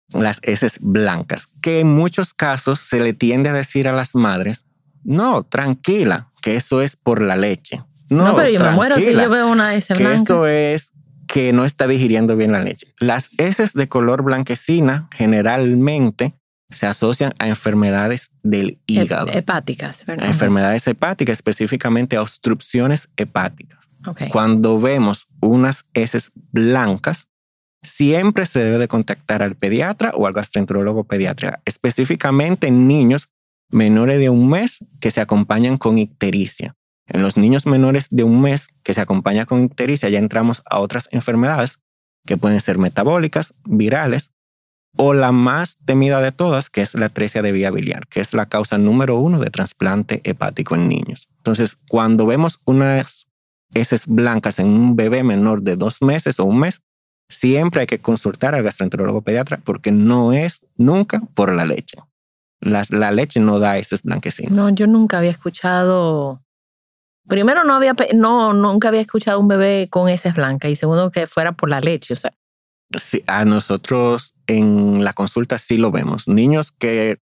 las 0.08 0.40
heces 0.42 0.78
blancas, 0.80 1.46
que 1.62 1.80
en 1.80 1.94
muchos 1.94 2.34
casos 2.34 2.80
se 2.80 3.00
le 3.00 3.12
tiende 3.12 3.50
a 3.50 3.52
decir 3.52 3.86
a 3.86 3.92
las 3.92 4.14
madres, 4.14 4.66
no, 5.04 5.44
tranquila, 5.44 6.30
que 6.42 6.56
eso 6.56 6.82
es 6.82 6.96
por 6.96 7.22
la 7.22 7.36
leche. 7.36 7.84
No, 8.08 8.24
No, 8.28 8.34
pero 8.34 8.50
yo 8.50 8.60
me 8.60 8.72
muero 8.72 8.96
si 8.96 9.12
yo 9.12 9.30
veo 9.30 9.46
una 9.48 9.74
S 9.74 9.94
que 9.94 10.02
blanca. 10.02 10.20
eso 10.22 10.46
es 10.46 10.92
que 11.32 11.52
no 11.52 11.64
está 11.64 11.86
digiriendo 11.86 12.36
bien 12.36 12.50
la 12.50 12.62
leche. 12.62 12.92
Las 12.98 13.30
heces 13.38 13.72
de 13.72 13.88
color 13.88 14.22
blanquecina 14.22 15.08
generalmente 15.12 16.34
se 16.70 16.86
asocian 16.86 17.34
a 17.38 17.46
enfermedades 17.46 18.30
del 18.42 18.80
hígado, 18.86 19.30
Hepáticas, 19.32 20.02
a 20.02 20.06
¿verdad? 20.06 20.26
enfermedades 20.26 20.86
hepáticas, 20.86 21.38
específicamente 21.38 22.16
a 22.16 22.22
obstrucciones 22.22 23.08
hepáticas. 23.16 23.78
Cuando 24.30 24.80
vemos 24.80 25.28
unas 25.40 25.84
heces 25.94 26.32
blancas, 26.52 27.28
siempre 27.82 28.46
se 28.46 28.60
debe 28.64 28.78
de 28.78 28.88
contactar 28.88 29.42
al 29.42 29.56
pediatra 29.56 30.12
o 30.14 30.26
al 30.26 30.32
gastroenterólogo 30.32 31.04
pediatra, 31.04 31.60
específicamente 31.64 32.68
en 32.68 32.88
niños 32.88 33.28
menores 33.70 34.18
de 34.18 34.30
un 34.30 34.48
mes 34.48 34.78
que 35.00 35.10
se 35.10 35.20
acompañan 35.20 35.76
con 35.76 35.98
ictericia. 35.98 36.74
En 37.12 37.22
los 37.22 37.36
niños 37.36 37.66
menores 37.66 38.06
de 38.10 38.24
un 38.24 38.40
mes 38.40 38.68
que 38.82 38.94
se 38.94 39.00
acompañan 39.00 39.46
con 39.46 39.60
ictericia 39.64 40.08
ya 40.08 40.18
entramos 40.18 40.62
a 40.64 40.78
otras 40.80 41.08
enfermedades 41.12 41.78
que 42.26 42.36
pueden 42.36 42.60
ser 42.60 42.78
metabólicas, 42.78 43.54
virales 43.64 44.32
o 44.96 45.12
la 45.14 45.30
más 45.32 45.76
temida 45.84 46.20
de 46.20 46.32
todas, 46.32 46.68
que 46.70 46.82
es 46.82 46.94
la 46.94 47.06
atresia 47.06 47.42
de 47.42 47.52
vía 47.52 47.70
biliar, 47.70 48.06
que 48.08 48.20
es 48.20 48.34
la 48.34 48.46
causa 48.46 48.76
número 48.78 49.18
uno 49.18 49.38
de 49.40 49.50
trasplante 49.50 50.20
hepático 50.24 50.74
en 50.74 50.88
niños. 50.88 51.28
Entonces, 51.38 51.76
cuando 51.88 52.26
vemos 52.26 52.58
unas 52.64 53.26
heces 53.74 54.06
blancas 54.06 54.58
en 54.58 54.66
un 54.68 54.96
bebé 54.96 55.22
menor 55.22 55.62
de 55.62 55.76
dos 55.76 56.02
meses 56.02 56.40
o 56.40 56.44
un 56.44 56.58
mes, 56.60 56.80
siempre 57.28 57.82
hay 57.82 57.86
que 57.86 58.00
consultar 58.00 58.54
al 58.56 58.64
gastroenterólogo 58.64 59.22
pediatra 59.22 59.60
porque 59.62 59.92
no 59.92 60.32
es 60.32 60.66
nunca 60.76 61.20
por 61.34 61.54
la 61.54 61.64
leche. 61.64 61.98
Las- 62.60 62.90
la 62.90 63.12
leche 63.12 63.38
no 63.40 63.58
da 63.60 63.78
heces 63.78 64.02
blanquecinas. 64.02 64.52
No, 64.52 64.68
yo 64.70 64.86
nunca 64.88 65.18
había 65.18 65.30
escuchado. 65.30 66.42
Primero, 67.30 67.64
no 67.64 67.72
había, 67.74 67.94
no, 68.14 68.52
nunca 68.52 68.88
había 68.88 69.00
escuchado 69.00 69.40
un 69.40 69.48
bebé 69.48 69.88
con 69.88 70.10
heces 70.10 70.34
blancas 70.34 70.70
y 70.70 70.76
segundo, 70.76 71.10
que 71.10 71.26
fuera 71.26 71.52
por 71.52 71.70
la 71.70 71.80
leche. 71.80 72.12
O 72.12 72.16
sea, 72.16 72.34
Sí, 72.98 73.22
a 73.28 73.44
nosotros 73.44 74.34
en 74.48 75.04
la 75.04 75.12
consulta 75.12 75.58
sí 75.58 75.76
lo 75.76 75.92
vemos. 75.92 76.26
Niños 76.26 76.72
que 76.72 77.20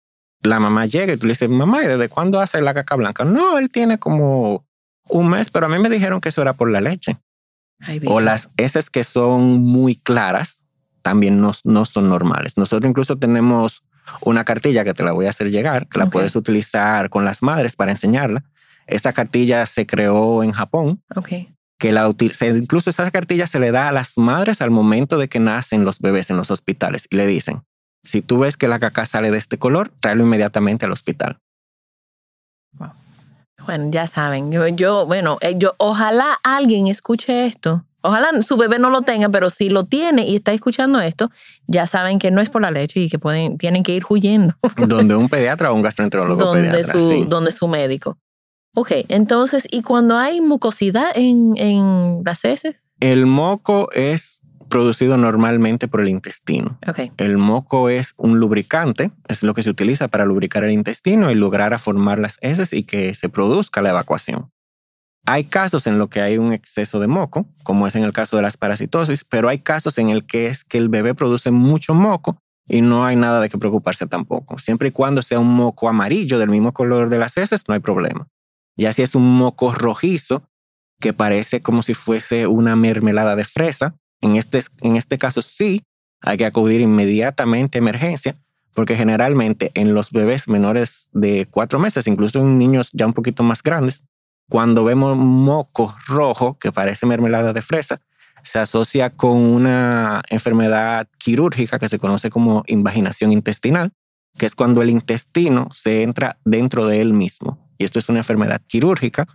la 0.41 0.59
mamá 0.59 0.87
llega 0.87 1.13
y 1.13 1.17
tú 1.17 1.27
le 1.27 1.33
dices, 1.33 1.49
mamá, 1.49 1.83
¿y 1.83 1.87
desde 1.87 2.09
cuándo 2.09 2.39
hace 2.39 2.61
la 2.61 2.73
caca 2.73 2.95
blanca? 2.95 3.23
No, 3.25 3.59
él 3.59 3.69
tiene 3.69 3.99
como 3.99 4.65
un 5.07 5.29
mes, 5.29 5.51
pero 5.51 5.67
a 5.67 5.69
mí 5.69 5.77
me 5.77 5.89
dijeron 5.89 6.19
que 6.19 6.29
eso 6.29 6.41
era 6.41 6.53
por 6.53 6.71
la 6.71 6.81
leche. 6.81 7.19
ay, 7.79 8.01
O 8.07 8.21
las 8.21 8.49
heces 8.57 8.89
que 8.89 9.03
son 9.03 9.59
muy 9.59 9.95
claras 9.95 10.65
también 11.03 11.39
no, 11.39 11.51
no 11.63 11.85
son 11.85 12.09
normales. 12.09 12.57
Nosotros 12.57 12.89
incluso 12.89 13.17
tenemos 13.17 13.83
una 14.21 14.43
cartilla 14.43 14.83
que 14.83 14.95
te 14.95 15.03
la 15.03 15.11
voy 15.11 15.27
a 15.27 15.29
hacer 15.29 15.51
llegar, 15.51 15.87
que 15.87 15.99
la 15.99 16.07
puedes 16.07 16.35
utilizar 16.35 17.11
con 17.11 17.23
las 17.23 17.43
madres 17.43 17.75
para 17.75 17.91
enseñarla. 17.91 18.43
Esta 18.91 19.13
cartilla 19.13 19.65
se 19.65 19.85
creó 19.85 20.43
en 20.43 20.51
Japón, 20.51 21.01
Ok. 21.15 21.29
que 21.79 21.91
la 21.91 22.13
incluso 22.41 22.89
esa 22.89 23.09
cartilla 23.09 23.47
se 23.47 23.59
le 23.59 23.71
da 23.71 23.87
a 23.87 23.91
las 23.91 24.17
madres 24.17 24.61
al 24.61 24.69
momento 24.69 25.17
de 25.17 25.27
que 25.27 25.39
nacen 25.39 25.83
los 25.85 25.99
bebés 25.99 26.29
en 26.29 26.37
los 26.37 26.51
hospitales 26.51 27.07
y 27.09 27.15
le 27.15 27.25
dicen, 27.25 27.63
si 28.03 28.21
tú 28.21 28.39
ves 28.39 28.57
que 28.57 28.67
la 28.67 28.79
caca 28.79 29.05
sale 29.05 29.31
de 29.31 29.37
este 29.37 29.57
color, 29.57 29.91
tráelo 29.99 30.23
inmediatamente 30.23 30.85
al 30.85 30.91
hospital. 30.91 31.39
Bueno, 33.65 33.89
ya 33.91 34.07
saben. 34.07 34.51
Yo, 34.51 34.67
yo, 34.67 35.05
bueno, 35.05 35.37
eh, 35.41 35.55
yo, 35.57 35.75
ojalá 35.77 36.39
alguien 36.43 36.87
escuche 36.87 37.45
esto. 37.45 37.85
Ojalá 38.01 38.29
su 38.41 38.57
bebé 38.57 38.79
no 38.79 38.89
lo 38.89 39.03
tenga, 39.03 39.29
pero 39.29 39.51
si 39.51 39.69
lo 39.69 39.85
tiene 39.85 40.25
y 40.27 40.37
está 40.37 40.51
escuchando 40.53 40.99
esto, 40.99 41.29
ya 41.67 41.85
saben 41.85 42.17
que 42.17 42.31
no 42.31 42.41
es 42.41 42.49
por 42.49 42.63
la 42.63 42.71
leche 42.71 42.99
y 43.01 43.09
que 43.09 43.19
pueden, 43.19 43.59
tienen 43.59 43.83
que 43.83 43.93
ir 43.93 44.03
huyendo 44.09 44.55
donde 44.87 45.15
un 45.15 45.29
pediatra 45.29 45.71
o 45.71 45.75
un 45.75 45.83
gastroenterólogo 45.83 46.43
donde 46.43 46.69
pediatra. 46.71 46.93
su, 46.93 47.09
sí. 47.09 47.25
donde 47.27 47.51
su 47.51 47.67
médico. 47.67 48.17
Ok, 48.73 48.91
entonces, 49.09 49.67
¿y 49.69 49.81
cuando 49.81 50.17
hay 50.17 50.39
mucosidad 50.39 51.11
en, 51.15 51.53
en 51.57 52.23
las 52.23 52.45
heces? 52.45 52.85
El 52.99 53.25
moco 53.25 53.91
es 53.91 54.41
producido 54.71 55.17
normalmente 55.17 55.87
por 55.87 56.01
el 56.01 56.07
intestino. 56.07 56.79
Ok, 56.87 57.11
El 57.17 57.37
moco 57.37 57.89
es 57.89 58.13
un 58.17 58.39
lubricante, 58.39 59.11
es 59.27 59.43
lo 59.43 59.53
que 59.53 59.61
se 59.61 59.69
utiliza 59.69 60.07
para 60.07 60.25
lubricar 60.25 60.63
el 60.63 60.71
intestino 60.71 61.29
y 61.29 61.35
lograr 61.35 61.73
a 61.73 61.79
formar 61.79 62.17
las 62.17 62.37
heces 62.41 62.71
y 62.73 62.83
que 62.83 63.13
se 63.13 63.27
produzca 63.29 63.81
la 63.81 63.89
evacuación. 63.89 64.49
Hay 65.25 65.43
casos 65.43 65.85
en 65.85 65.99
los 65.99 66.09
que 66.09 66.21
hay 66.21 66.39
un 66.39 66.51
exceso 66.51 66.99
de 66.99 67.07
moco, 67.07 67.45
como 67.63 67.85
es 67.85 67.95
en 67.95 68.03
el 68.03 68.13
caso 68.13 68.37
de 68.37 68.41
las 68.41 68.57
parasitosis, 68.57 69.23
pero 69.23 69.49
hay 69.49 69.59
casos 69.59 69.97
en 69.99 70.09
el 70.09 70.25
que 70.25 70.47
es 70.47 70.63
que 70.63 70.79
el 70.79 70.89
bebé 70.89 71.13
produce 71.13 71.51
mucho 71.51 71.93
moco 71.93 72.37
y 72.67 72.81
no 72.81 73.05
hay 73.05 73.15
nada 73.17 73.41
de 73.41 73.49
qué 73.49 73.57
preocuparse 73.57 74.07
tampoco. 74.07 74.57
Siempre 74.57 74.87
y 74.87 74.91
cuando 74.91 75.21
sea 75.21 75.39
un 75.39 75.53
moco 75.53 75.89
amarillo 75.89 76.39
del 76.39 76.49
mismo 76.49 76.73
color 76.73 77.09
de 77.09 77.19
las 77.19 77.37
heces, 77.37 77.67
no 77.67 77.73
hay 77.73 77.81
problema. 77.81 78.27
Ya 78.75 78.93
si 78.93 79.01
es 79.01 79.15
un 79.15 79.31
moco 79.33 79.73
rojizo, 79.73 80.43
que 80.99 81.13
parece 81.13 81.61
como 81.61 81.81
si 81.83 81.93
fuese 81.93 82.47
una 82.47 82.75
mermelada 82.75 83.35
de 83.35 83.45
fresa, 83.45 83.95
en 84.21 84.35
este, 84.35 84.61
en 84.81 84.95
este 84.95 85.17
caso 85.17 85.41
sí 85.41 85.83
hay 86.21 86.37
que 86.37 86.45
acudir 86.45 86.81
inmediatamente 86.81 87.77
a 87.77 87.81
emergencia, 87.81 88.37
porque 88.73 88.95
generalmente 88.95 89.71
en 89.73 89.93
los 89.93 90.11
bebés 90.11 90.47
menores 90.47 91.09
de 91.11 91.47
cuatro 91.49 91.79
meses, 91.79 92.07
incluso 92.07 92.39
en 92.39 92.57
niños 92.57 92.89
ya 92.93 93.07
un 93.07 93.13
poquito 93.13 93.43
más 93.43 93.63
grandes, 93.63 94.03
cuando 94.47 94.83
vemos 94.83 95.17
moco 95.17 95.95
rojo 96.07 96.57
que 96.59 96.71
parece 96.71 97.05
mermelada 97.05 97.53
de 97.53 97.61
fresa, 97.61 98.01
se 98.43 98.59
asocia 98.59 99.09
con 99.09 99.37
una 99.37 100.23
enfermedad 100.29 101.07
quirúrgica 101.17 101.79
que 101.79 101.89
se 101.89 101.99
conoce 101.99 102.29
como 102.29 102.63
invaginación 102.67 103.31
intestinal, 103.31 103.91
que 104.37 104.45
es 104.45 104.55
cuando 104.55 104.81
el 104.81 104.89
intestino 104.89 105.69
se 105.71 106.03
entra 106.03 106.37
dentro 106.43 106.85
de 106.85 107.01
él 107.01 107.13
mismo. 107.13 107.70
Y 107.81 107.83
esto 107.83 107.97
es 107.99 108.07
una 108.09 108.19
enfermedad 108.19 108.61
quirúrgica. 108.67 109.27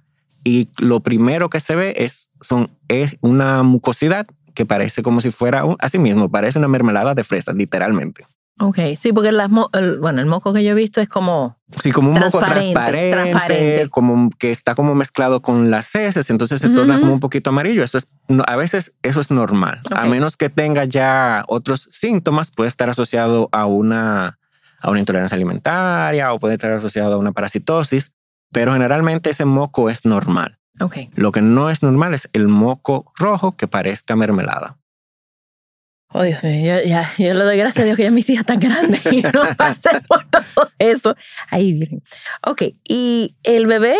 Y 0.45 0.69
lo 0.79 1.01
primero 1.01 1.51
que 1.51 1.59
se 1.59 1.75
ve 1.75 1.95
es, 1.97 2.31
son, 2.41 2.71
es 2.87 3.17
una 3.21 3.65
mucosidad 3.65 4.27
que 4.55 4.65
parece 4.65 5.03
como 5.03 5.21
si 5.21 5.31
fuera, 5.33 5.65
un, 5.65 5.77
así 5.81 5.99
mismo, 5.99 6.31
parece 6.31 6.59
una 6.61 6.69
mermelada 6.69 7.15
de 7.17 7.25
fresa, 7.25 7.53
literalmente. 7.53 8.25
ok. 8.61 8.79
Sí, 8.97 9.13
porque 9.13 9.33
las 9.33 9.51
el- 9.73 9.99
bueno, 9.99 10.21
el 10.21 10.27
moco 10.27 10.53
que 10.55 10.63
yo 10.63 10.71
he 10.71 10.75
visto 10.75 11.01
es 11.01 11.09
como, 11.09 11.59
Sí, 11.83 11.91
como 11.91 12.11
un 12.13 12.19
moco 12.21 12.39
Transparente, 12.39 13.11
transparente, 13.13 13.89
como 13.91 14.31
que 14.39 14.53
está 14.53 14.77
como 14.77 14.95
mezclado 14.95 15.43
con 15.43 15.69
las 15.73 15.93
heces, 15.97 16.31
entonces 16.31 16.61
se 16.61 16.69
torna 16.71 16.93
Ujú. 16.95 17.01
como 17.01 17.13
un 17.15 17.21
poquito 17.21 17.51
amarillo. 17.51 17.83
Eso 17.83 17.99
es, 17.99 18.07
a 18.47 18.55
veces 18.57 18.93
eso 19.03 19.21
es 19.21 19.33
normal. 19.33 19.81
A 19.91 20.05
Ok. 20.05 20.09
menos 20.11 20.37
que 20.37 20.49
tenga 20.49 20.85
ya 20.85 21.45
otros 21.49 21.89
síntomas, 21.91 22.53
puede 22.53 22.69
estar 22.69 22.89
asociado 22.89 23.49
a 23.51 23.67
una, 23.67 24.39
a 24.81 24.91
una 24.91 25.01
intolerancia 25.01 25.35
alimentaria 25.35 26.33
o 26.33 26.39
puede 26.39 26.55
estar 26.55 26.71
asociado 26.71 27.15
a 27.15 27.19
una 27.19 27.33
parasitosis, 27.33 28.13
pero 28.57 28.73
generalmente 28.73 29.29
ese 29.29 29.45
moco 29.45 29.91
es 29.91 30.07
normal. 30.07 30.57
ok, 30.81 30.97
Lo 31.15 31.31
que 31.31 31.43
no 31.43 31.69
es 31.69 31.83
normal 31.83 32.15
es 32.15 32.31
el 32.33 32.49
moco 32.49 33.13
rojo 33.19 33.55
que 33.55 33.69
parezca 33.69 34.17
mermelada. 34.17 34.79
Oh, 36.09 36.23
Dios 36.23 36.43
mío, 36.43 36.79
yo, 36.79 36.89
ya, 36.89 37.07
yo 37.19 37.35
le 37.35 37.45
doy 37.45 37.59
gracias 37.59 37.83
a 37.83 37.85
Dios 37.85 37.99
que 37.99 38.05
ya 38.05 38.11
mis 38.11 38.31
hijas 38.31 38.45
están 38.49 38.59
grandes 38.59 39.03
y 39.13 39.21
no 39.21 39.43
pasen 39.59 40.01
por 40.09 40.25
todo 40.31 40.71
eso. 40.79 41.15
Ahí 41.51 41.75
vienen. 41.75 42.03
Ok, 42.47 42.63
y 42.89 43.37
el 43.43 43.67
bebé 43.67 43.99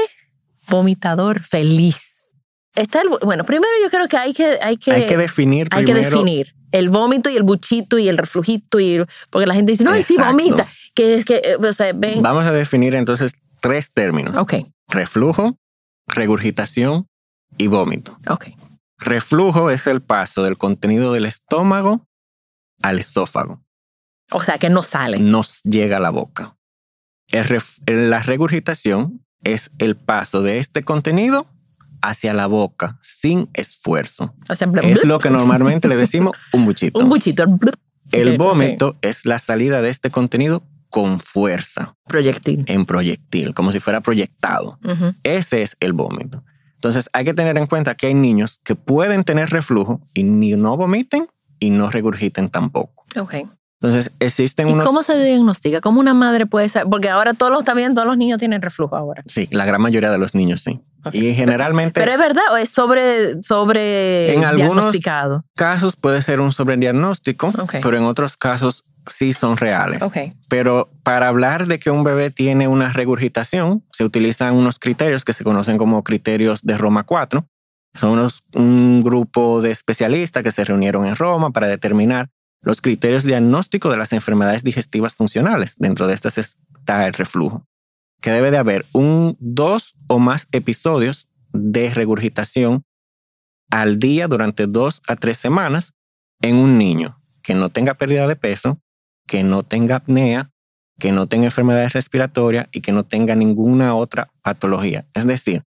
vomitador 0.71 1.45
feliz. 1.45 2.35
Está 2.75 3.03
el, 3.03 3.11
bueno, 3.23 3.45
primero 3.45 3.73
yo 3.83 3.91
creo 3.91 4.09
que 4.09 4.17
hay 4.17 4.33
que... 4.33 4.59
Hay 4.63 4.79
que, 4.79 4.91
hay 4.91 5.05
que 5.05 5.19
definir 5.19 5.69
hay 5.71 5.85
que 5.85 5.93
definir 5.93 6.55
el 6.73 6.89
vómito 6.89 7.29
y 7.29 7.37
el 7.37 7.43
buchito 7.43 7.99
y 7.99 8.09
el 8.09 8.17
reflujito 8.17 8.81
y 8.81 9.05
porque 9.29 9.47
la 9.47 9.53
gente 9.53 9.73
dice, 9.73 9.85
no, 9.85 9.95
y 9.95 10.03
si 10.03 10.15
Exacto. 10.15 10.33
vomita. 10.33 10.67
Que 10.95 11.15
es 11.17 11.27
que, 11.27 11.43
eh, 11.45 11.57
o 11.57 11.73
sea, 11.75 11.93
ven... 11.95 12.23
Vamos 12.23 12.47
a 12.47 12.53
definir 12.53 12.95
entonces 12.95 13.33
tres 13.69 13.93
términos. 13.93 14.37
Ok, 14.37 14.55
Reflujo, 14.89 15.59
regurgitación 16.07 17.07
y 17.59 17.67
vómito. 17.67 18.19
ok. 18.29 18.47
Reflujo 18.99 19.71
es 19.71 19.87
el 19.87 20.01
paso 20.01 20.43
del 20.43 20.57
contenido 20.57 21.13
del 21.13 21.27
estómago 21.27 22.07
al 22.83 22.99
esófago. 22.99 23.63
O 24.33 24.41
sea, 24.43 24.59
que 24.59 24.71
no 24.71 24.83
sale. 24.83 25.19
Nos 25.19 25.61
llega 25.65 25.99
a 25.99 26.01
la 26.01 26.11
boca. 26.11 26.57
El 27.29 28.11
la 28.11 28.23
regurgitación 28.23 29.25
es 29.45 29.71
el 29.79 29.97
paso 29.97 30.43
de 30.43 30.59
este 30.59 30.83
contenido 30.83 31.47
hacia 32.03 32.33
la 32.35 32.47
boca 32.47 32.99
sin 33.03 33.49
esfuerzo. 33.55 34.35
O 34.49 34.55
sea, 34.55 34.67
blup, 34.67 34.85
Es 34.85 35.05
lo 35.05 35.19
que 35.19 35.31
normalmente 35.31 35.89
le 35.89 35.97
decimos 35.97 36.33
un 36.53 36.65
buchito. 36.65 36.99
Un 36.99 37.09
buchito. 37.09 37.45
el 38.13 38.31
que- 38.33 38.37
vómito 38.39 38.97
es 39.03 39.27
la 39.27 39.39
salida 39.39 39.83
de 39.83 39.91
este 39.91 40.11
contenido 40.11 40.63
con 40.97 41.21
fuerza, 41.21 41.95
proyectil. 42.09 42.65
en 42.69 42.87
proyectil, 42.87 43.53
como 43.53 43.71
si 43.71 43.81
fuera 43.81 44.01
proyectado. 44.01 44.79
Ese 45.25 45.61
es 45.61 45.77
el 45.81 45.93
vómito. 45.93 46.43
Entonces 46.77 47.11
hay 47.13 47.27
que 47.27 47.35
tener 47.35 47.59
en 47.59 47.67
cuenta 47.67 47.95
que 47.97 48.07
hay 48.07 48.15
niños 48.15 48.61
que 48.65 48.77
pueden 48.77 49.23
tener 49.23 49.51
reflujo 49.51 50.01
y 50.15 50.23
ni 50.23 50.53
no 50.53 50.75
vomiten 50.79 51.29
y 51.59 51.69
no 51.69 51.91
regurgiten 51.91 52.49
tampoco. 52.49 53.05
Ok. 53.21 53.35
Entonces 53.79 54.11
existen 54.21 54.69
¿Y 54.69 54.73
unos... 54.73 54.87
cómo 54.87 55.03
se 55.03 55.23
diagnostica? 55.23 55.83
¿Cómo 55.83 56.01
una 56.01 56.15
madre 56.15 56.47
puede 56.47 56.67
saber? 56.71 56.89
Porque 56.89 57.11
ahora 57.11 57.35
todos 57.35 57.53
los, 57.53 57.63
también 57.63 57.95
todos 57.95 58.07
los 58.09 58.17
niños 58.17 58.39
tienen 58.39 58.63
reflujo 58.63 58.97
ahora. 58.97 59.23
Sí, 59.27 59.49
la 59.51 59.67
gran 59.67 59.83
mayoría 59.83 60.11
de 60.11 60.17
los 60.17 60.35
niños 60.35 60.63
sí. 60.63 60.81
Y 61.13 61.35
generalmente 61.35 62.01
Pero 62.01 62.13
es 62.13 62.19
verdad 62.19 62.43
o 62.53 62.57
es 62.57 62.71
sobre, 62.71 63.43
sobre 63.43 64.33
En 64.33 64.45
algunos- 64.45 64.73
diagnosticado. 64.77 65.45
casos 65.55 65.95
puede 65.95 66.23
ser 66.23 66.41
un 66.41 66.53
sobrediagnóstico, 66.53 67.49
Ok. 67.49 67.75
pero 67.83 67.99
en 67.99 68.05
otros 68.05 68.39
casos 68.39 68.85
sí 69.09 69.33
son 69.33 69.57
reales. 69.57 70.03
Pero 70.49 70.91
para 71.03 71.29
hablar 71.29 71.67
de 71.67 71.79
que 71.79 71.91
un 71.91 72.05
bebé 72.05 72.31
tiene 72.31 72.69
una 72.69 72.93
regurgitación, 72.93 73.85
se 73.93 74.05
utilizan 74.05 74.55
unos 74.55 74.79
criterios 74.79 75.25
que 75.25 75.33
se 75.33 75.45
conocen 75.45 75.79
como 75.79 76.03
criterios 76.05 76.63
de 76.63 76.77
Roma 76.79 77.05
4. 77.05 77.47
Son 77.95 78.11
unos- 78.11 78.43
un 78.55 79.03
grupo 79.03 79.63
de 79.63 79.71
especialistas 79.71 80.43
que 80.43 80.51
se 80.51 80.65
reunieron 80.65 81.07
en 81.07 81.17
Roma 81.17 81.51
para 81.51 81.67
determinar 81.69 82.29
los 82.63 82.81
criterios 82.81 83.25
diagnósticos 83.25 83.91
de 83.93 83.99
las 83.99 84.13
enfermedades 84.13 84.65
digestivas 84.65 85.15
funcionales. 85.15 85.77
Dentro 85.79 86.07
de 86.07 86.15
estas 86.15 86.37
está 86.37 87.07
el 87.07 87.15
reflujo, 87.15 87.65
que 88.21 88.31
debe 88.31 88.51
de 88.51 88.59
haber 88.59 88.85
un 88.93 89.37
dos 89.41 89.95
o 90.09 90.19
más 90.19 90.47
episodios 90.53 91.29
de 91.53 91.93
regurgitación 91.95 92.83
al 93.71 93.99
día 93.99 94.29
durante 94.29 94.67
dos 94.67 95.01
a 95.09 95.17
tres 95.17 95.39
semanas 95.39 95.95
en 96.43 96.57
un 96.57 96.79
niño 96.79 97.21
que 97.43 97.55
no 97.55 97.71
tenga 97.71 97.95
pérdida 97.95 98.27
de 98.27 98.37
peso, 98.37 98.81
que 99.27 99.43
no 99.43 99.63
tenga 99.63 99.97
apnea, 99.97 100.51
que 100.99 101.13
no 101.13 101.27
tenga 101.27 101.47
enfermedades 101.47 101.93
respiratorias 101.93 102.69
y 102.73 102.81
que 102.81 102.93
no 102.93 103.05
tenga 103.05 103.35
ninguna 103.35 103.95
otra 103.95 104.31
patología. 104.43 105.07
Es 105.15 105.27
decir, 105.27 105.63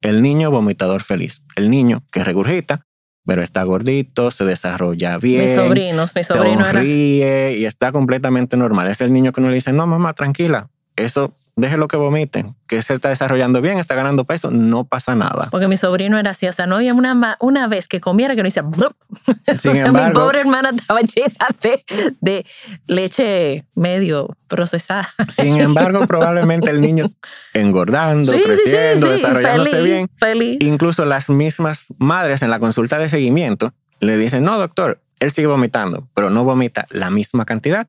el 0.00 0.22
niño 0.22 0.50
vomitador 0.50 1.02
feliz, 1.02 1.42
el 1.56 1.70
niño 1.70 2.02
que 2.10 2.24
regurgita, 2.24 2.86
pero 3.24 3.42
está 3.42 3.62
gordito, 3.62 4.30
se 4.30 4.44
desarrolla 4.44 5.18
bien, 5.18 5.42
Mis 5.42 5.54
sobrinos, 5.54 6.14
mi 6.14 6.24
sobrino 6.24 6.60
era 6.60 6.72
sonríe 6.72 7.56
y 7.58 7.64
está 7.64 7.92
completamente 7.92 8.56
normal. 8.56 8.88
Es 8.88 9.00
el 9.00 9.12
niño 9.12 9.32
que 9.32 9.40
uno 9.40 9.50
le 9.50 9.56
dice, 9.56 9.72
no, 9.72 9.86
mamá, 9.86 10.12
tranquila, 10.14 10.70
eso 10.96 11.36
déjelo 11.56 11.86
que 11.88 11.96
vomite, 11.96 12.54
que 12.66 12.80
se 12.82 12.94
está 12.94 13.10
desarrollando 13.10 13.60
bien, 13.60 13.78
está 13.78 13.94
ganando 13.94 14.24
peso, 14.24 14.50
no 14.50 14.84
pasa 14.84 15.14
nada. 15.14 15.48
Porque 15.50 15.68
mi 15.68 15.76
sobrino 15.76 16.18
era 16.18 16.30
así, 16.30 16.46
o 16.46 16.52
sea, 16.52 16.66
no 16.66 16.76
había 16.76 16.94
una, 16.94 17.36
una 17.40 17.68
vez 17.68 17.88
que 17.88 18.00
comiera 18.00 18.34
que 18.34 18.42
no 18.42 18.48
hiciera 18.48 18.68
blup. 18.68 18.94
Sin 19.26 19.36
O 19.56 19.58
sea, 19.58 19.72
mi 19.72 19.78
embargo- 19.80 20.20
pobre 20.20 20.40
hermana 20.40 20.70
estaba 20.70 21.00
llena 21.02 21.48
de, 21.60 21.84
de 22.20 22.46
leche 22.86 23.66
medio 23.74 24.36
procesada. 24.48 25.08
Sin 25.28 25.60
embargo, 25.60 26.06
probablemente 26.06 26.70
el 26.70 26.80
niño 26.80 27.12
engordando, 27.54 28.32
creciendo, 28.32 29.08
desarrollándose 29.10 29.70
feliz, 29.70 29.84
bien. 29.84 30.10
feliz. 30.18 30.58
Incluso 30.60 31.04
las 31.04 31.28
mismas 31.28 31.92
madres 31.98 32.42
en 32.42 32.50
la 32.50 32.58
consulta 32.58 32.98
de 32.98 33.08
seguimiento 33.08 33.72
le 34.00 34.16
dicen, 34.16 34.42
no, 34.44 34.58
doctor, 34.58 35.00
él 35.20 35.30
sigue 35.30 35.46
vomitando, 35.46 36.08
pero 36.14 36.30
no 36.30 36.44
vomita 36.44 36.86
la 36.90 37.10
misma 37.10 37.44
cantidad 37.44 37.86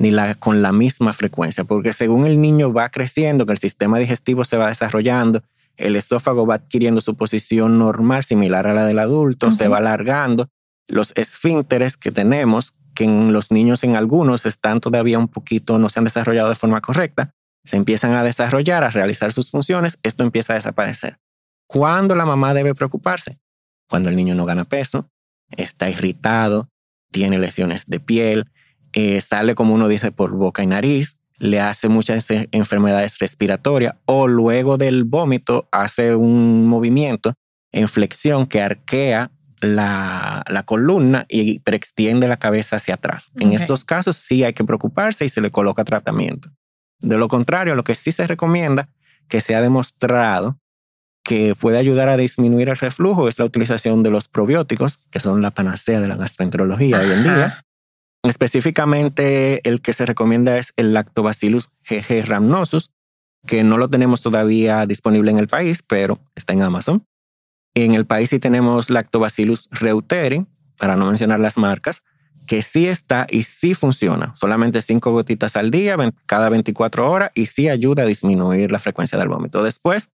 ni 0.00 0.10
la, 0.10 0.34
con 0.34 0.62
la 0.62 0.72
misma 0.72 1.12
frecuencia, 1.12 1.64
porque 1.64 1.92
según 1.92 2.24
el 2.24 2.40
niño 2.40 2.72
va 2.72 2.88
creciendo, 2.88 3.44
que 3.44 3.52
el 3.52 3.58
sistema 3.58 3.98
digestivo 3.98 4.44
se 4.44 4.56
va 4.56 4.68
desarrollando, 4.68 5.42
el 5.76 5.94
esófago 5.94 6.46
va 6.46 6.54
adquiriendo 6.54 7.02
su 7.02 7.16
posición 7.16 7.78
normal, 7.78 8.24
similar 8.24 8.66
a 8.66 8.72
la 8.72 8.86
del 8.86 8.98
adulto, 8.98 9.52
se 9.52 9.68
va 9.68 9.76
alargando. 9.76 10.48
Los 10.88 11.12
esfínteres 11.16 11.98
que 11.98 12.10
tenemos, 12.10 12.72
que 12.94 13.04
en 13.04 13.34
los 13.34 13.50
niños 13.50 13.84
en 13.84 13.94
algunos 13.94 14.46
están 14.46 14.80
todavía 14.80 15.18
un 15.18 15.28
poquito, 15.28 15.78
no 15.78 15.90
se 15.90 16.00
han 16.00 16.04
desarrollado 16.04 16.48
de 16.48 16.54
forma 16.54 16.80
correcta, 16.80 17.34
se 17.62 17.76
empiezan 17.76 18.14
a 18.14 18.22
desarrollar, 18.22 18.82
a 18.82 18.88
realizar 18.88 19.32
sus 19.32 19.50
funciones, 19.50 19.98
esto 20.02 20.22
empieza 20.22 20.54
a 20.54 20.56
desaparecer. 20.56 21.18
¿Cuándo 21.66 22.14
la 22.14 22.24
mamá 22.24 22.54
debe 22.54 22.74
preocuparse? 22.74 23.38
Cuando 23.86 24.08
el 24.08 24.16
niño 24.16 24.34
no 24.34 24.46
gana 24.46 24.64
peso, 24.64 25.10
está 25.50 25.90
irritado, 25.90 26.70
tiene 27.12 27.38
lesiones 27.38 27.84
de 27.86 28.00
piel, 28.00 28.50
eh, 28.92 29.20
sale 29.20 29.54
como 29.54 29.74
uno 29.74 29.88
dice 29.88 30.12
por 30.12 30.34
boca 30.34 30.62
y 30.62 30.66
nariz, 30.66 31.18
le 31.38 31.60
hace 31.60 31.88
muchas 31.88 32.30
eh, 32.30 32.48
enfermedades 32.52 33.18
respiratorias 33.18 33.94
o 34.04 34.28
luego 34.28 34.76
del 34.76 35.04
vómito 35.04 35.68
hace 35.72 36.14
un 36.14 36.66
movimiento 36.66 37.34
en 37.72 37.88
flexión 37.88 38.46
que 38.46 38.60
arquea 38.60 39.30
la, 39.60 40.42
la 40.48 40.62
columna 40.64 41.26
y 41.28 41.60
extiende 41.64 42.28
la 42.28 42.38
cabeza 42.38 42.76
hacia 42.76 42.94
atrás. 42.94 43.30
En 43.38 43.52
estos 43.52 43.84
casos 43.84 44.16
sí 44.16 44.44
hay 44.44 44.52
que 44.52 44.64
preocuparse 44.64 45.24
y 45.24 45.28
se 45.28 45.40
le 45.40 45.50
coloca 45.50 45.84
tratamiento. 45.84 46.50
De 46.98 47.16
lo 47.16 47.28
contrario, 47.28 47.74
lo 47.74 47.84
que 47.84 47.94
sí 47.94 48.12
se 48.12 48.26
recomienda 48.26 48.88
que 49.28 49.40
se 49.40 49.54
ha 49.54 49.60
demostrado 49.60 50.58
que 51.22 51.54
puede 51.54 51.78
ayudar 51.78 52.08
a 52.08 52.16
disminuir 52.16 52.68
el 52.68 52.76
reflujo 52.76 53.28
es 53.28 53.38
la 53.38 53.44
utilización 53.44 54.02
de 54.02 54.10
los 54.10 54.28
probióticos, 54.28 54.98
que 55.10 55.20
son 55.20 55.42
la 55.42 55.50
panacea 55.50 56.00
de 56.00 56.08
la 56.08 56.16
gastroenterología 56.16 56.98
hoy 57.00 57.12
en 57.12 57.22
día. 57.22 57.64
Específicamente 58.22 59.66
el 59.68 59.80
que 59.80 59.92
se 59.92 60.04
recomienda 60.04 60.58
es 60.58 60.72
el 60.76 60.92
Lactobacillus 60.92 61.70
GG 61.88 62.26
rhamnosus, 62.26 62.92
que 63.46 63.64
no 63.64 63.78
lo 63.78 63.88
tenemos 63.88 64.20
todavía 64.20 64.84
disponible 64.86 65.30
en 65.30 65.38
el 65.38 65.48
país, 65.48 65.82
pero 65.86 66.20
está 66.34 66.52
en 66.52 66.62
Amazon. 66.62 67.06
En 67.74 67.94
el 67.94 68.06
país 68.06 68.30
sí 68.30 68.38
tenemos 68.38 68.90
Lactobacillus 68.90 69.68
reuteri, 69.70 70.46
para 70.78 70.96
no 70.96 71.06
mencionar 71.06 71.40
las 71.40 71.56
marcas, 71.56 72.02
que 72.46 72.62
sí 72.62 72.88
está 72.88 73.26
y 73.30 73.44
sí 73.44 73.74
funciona. 73.74 74.34
Solamente 74.34 74.82
cinco 74.82 75.12
gotitas 75.12 75.56
al 75.56 75.70
día, 75.70 75.96
cada 76.26 76.48
24 76.48 77.10
horas, 77.10 77.30
y 77.34 77.46
sí 77.46 77.68
ayuda 77.68 78.02
a 78.02 78.06
disminuir 78.06 78.72
la 78.72 78.78
frecuencia 78.78 79.18
del 79.18 79.28
vómito. 79.28 79.62
Después, 79.62 80.10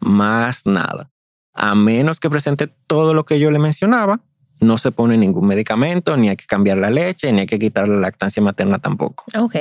más 0.00 0.66
nada. 0.66 1.10
A 1.52 1.74
menos 1.74 2.20
que 2.20 2.30
presente 2.30 2.68
todo 2.86 3.12
lo 3.12 3.24
que 3.26 3.38
yo 3.38 3.50
le 3.50 3.58
mencionaba, 3.58 4.20
no 4.60 4.78
se 4.78 4.92
pone 4.92 5.16
ningún 5.16 5.46
medicamento, 5.46 6.16
ni 6.16 6.28
hay 6.28 6.36
que 6.36 6.46
cambiar 6.46 6.78
la 6.78 6.90
leche, 6.90 7.32
ni 7.32 7.40
hay 7.40 7.46
que 7.46 7.58
quitar 7.58 7.88
la 7.88 7.96
lactancia 7.96 8.42
materna 8.42 8.78
tampoco. 8.78 9.24
Ok. 9.38 9.56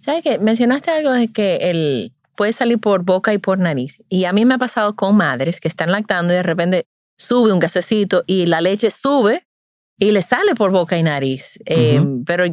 ¿Sabes 0.00 0.22
qué? 0.22 0.38
Mencionaste 0.38 0.90
algo 0.90 1.12
de 1.12 1.28
que 1.28 1.56
el 1.62 2.12
puede 2.38 2.52
salir 2.52 2.78
por 2.78 3.02
boca 3.02 3.34
y 3.34 3.38
por 3.38 3.58
nariz. 3.58 4.00
Y 4.08 4.24
a 4.24 4.32
mí 4.32 4.44
me 4.44 4.54
ha 4.54 4.58
pasado 4.58 4.94
con 4.94 5.16
madres 5.16 5.58
que 5.58 5.66
están 5.66 5.90
lactando 5.90 6.32
y 6.32 6.36
de 6.36 6.44
repente 6.44 6.86
sube 7.16 7.52
un 7.52 7.58
gasecito 7.58 8.22
y 8.28 8.46
la 8.46 8.60
leche 8.60 8.90
sube 8.90 9.44
y 9.98 10.12
le 10.12 10.22
sale 10.22 10.54
por 10.54 10.70
boca 10.70 10.96
y 10.96 11.02
nariz. 11.02 11.58
Eh, 11.66 12.00
pero 12.24 12.44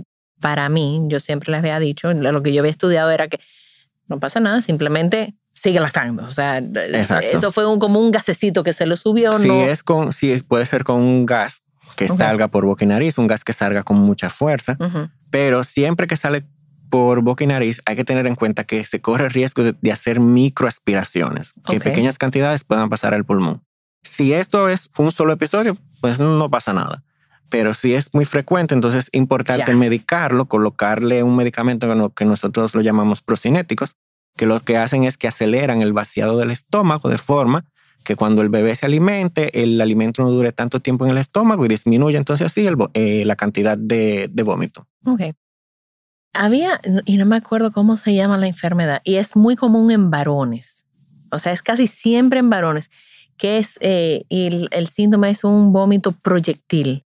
para 0.41 0.69
mí, 0.69 1.05
yo 1.07 1.19
siempre 1.19 1.51
les 1.51 1.59
había 1.59 1.79
dicho, 1.79 2.11
lo 2.11 2.41
que 2.41 2.51
yo 2.51 2.61
había 2.61 2.71
estudiado 2.71 3.11
era 3.11 3.27
que 3.27 3.39
no 4.07 4.19
pasa 4.19 4.39
nada, 4.39 4.63
simplemente 4.63 5.35
sigue 5.53 5.79
lactando. 5.79 6.23
O 6.23 6.31
sea, 6.31 6.57
Exacto. 6.57 7.27
eso 7.31 7.51
fue 7.51 7.67
un, 7.67 7.77
como 7.77 7.99
un 7.99 8.11
gasecito 8.11 8.63
que 8.63 8.73
se 8.73 8.87
le 8.87 8.97
subió. 8.97 9.37
Si 9.37 9.47
no. 9.47 9.61
es 9.61 9.83
con, 9.83 10.13
si 10.13 10.41
puede 10.41 10.65
ser 10.65 10.83
con 10.83 11.01
un 11.01 11.27
gas 11.27 11.61
que 11.95 12.07
salga 12.07 12.47
por 12.49 12.65
boca 12.65 12.83
y 12.85 12.87
nariz, 12.87 13.17
un 13.17 13.27
gas 13.27 13.43
que 13.43 13.53
salga 13.53 13.83
con 13.83 13.97
mucha 13.97 14.29
fuerza, 14.29 14.77
pero 15.29 15.63
siempre 15.63 16.07
que 16.07 16.17
sale 16.17 16.45
por 16.89 17.21
boca 17.21 17.43
y 17.43 17.47
nariz 17.47 17.81
hay 17.85 17.95
que 17.95 18.05
tener 18.05 18.27
en 18.27 18.35
cuenta 18.35 18.63
que 18.63 18.85
se 18.85 19.01
corre 19.01 19.25
el 19.25 19.31
riesgo 19.31 19.63
de, 19.63 19.75
de 19.81 19.91
hacer 19.91 20.19
microaspiraciones, 20.69 21.53
que 21.69 21.77
Ok. 21.77 21.83
pequeñas 21.83 22.17
cantidades 22.17 22.63
puedan 22.63 22.89
pasar 22.89 23.13
al 23.13 23.25
pulmón. 23.25 23.63
Si 24.03 24.33
esto 24.33 24.69
es 24.69 24.89
un 24.97 25.11
solo 25.11 25.33
episodio, 25.33 25.77
pues 26.01 26.19
no 26.19 26.49
pasa 26.49 26.73
nada. 26.73 27.03
Pero 27.49 27.73
si 27.73 27.93
es 27.93 28.13
muy 28.13 28.25
frecuente, 28.25 28.73
entonces 28.73 29.05
es 29.05 29.09
importante 29.13 29.73
medicarlo, 29.75 30.45
colocarle 30.45 31.23
un 31.23 31.35
medicamento 31.35 31.87
que 31.87 31.95
no- 31.95 32.09
que 32.11 32.25
nosotros 32.25 32.73
lo 32.75 32.81
llamamos 32.81 33.21
procinéticos, 33.21 33.95
que 34.35 34.45
lo 34.45 34.59
que 34.61 34.77
hacen 34.77 35.03
es 35.03 35.17
que 35.17 35.27
aceleran 35.27 35.81
el 35.81 35.93
vaciado 35.93 36.37
del 36.37 36.51
estómago 36.51 37.09
de 37.09 37.17
forma 37.17 37.65
que 38.05 38.15
cuando 38.15 38.41
el 38.41 38.47
bebé 38.47 38.73
se 38.75 38.85
alimente, 38.85 39.61
el 39.61 39.81
alimento 39.81 40.23
no 40.23 40.31
dure 40.31 40.53
tanto 40.53 40.79
tiempo 40.79 41.03
en 41.05 41.11
el 41.11 41.17
estómago 41.17 41.65
y 41.65 41.67
disminuye 41.67 42.17
entonces 42.17 42.45
así 42.45 42.65
el, 42.65 42.77
eh, 42.93 43.25
la 43.25 43.35
cantidad 43.35 43.77
de, 43.77 44.29
de 44.31 44.43
vómito. 44.43 44.87
Ok. 45.05 45.35
Había, 46.33 46.79
y 47.05 47.17
no 47.17 47.25
me 47.25 47.35
acuerdo 47.35 47.71
cómo 47.71 47.97
se 47.97 48.13
llama 48.13 48.37
la 48.37 48.47
enfermedad, 48.47 49.01
y 49.03 49.15
es 49.15 49.35
muy 49.35 49.55
común 49.55 49.91
en 49.91 50.09
varones. 50.09 50.85
O 51.31 51.39
sea, 51.39 51.51
es 51.51 51.61
casi 51.61 51.87
siempre 51.87 52.39
en 52.39 52.49
varones, 52.49 52.91
que 53.37 53.57
es, 53.57 53.77
eh, 53.81 54.23
el, 54.29 54.69
el 54.71 54.87
síndrome 54.87 55.29
es 55.29 55.43
un 55.43 55.73
vómito 55.73 56.13
proyectil. 56.13 57.05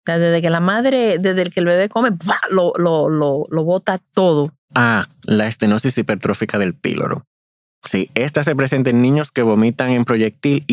O 0.00 0.02
sea, 0.06 0.18
desde 0.18 0.42
que 0.42 0.50
la 0.50 0.60
madre, 0.60 1.18
desde 1.18 1.42
el 1.42 1.50
que 1.52 1.60
el 1.60 1.66
bebé 1.66 1.88
come, 1.88 2.10
lo, 2.50 2.72
lo, 2.76 3.08
lo, 3.08 3.46
lo 3.50 3.64
bota 3.64 4.00
todo. 4.12 4.52
Ah, 4.74 5.08
la 5.24 5.46
estenosis 5.46 5.96
hipertrófica 5.98 6.58
del 6.58 6.74
píloro. 6.74 7.26
Sí, 7.84 8.10
esta 8.14 8.42
se 8.42 8.54
presenta 8.54 8.90
en 8.90 9.00
niños 9.00 9.32
que 9.32 9.42
vomitan 9.42 9.90
en 9.90 10.04
proyectil, 10.04 10.64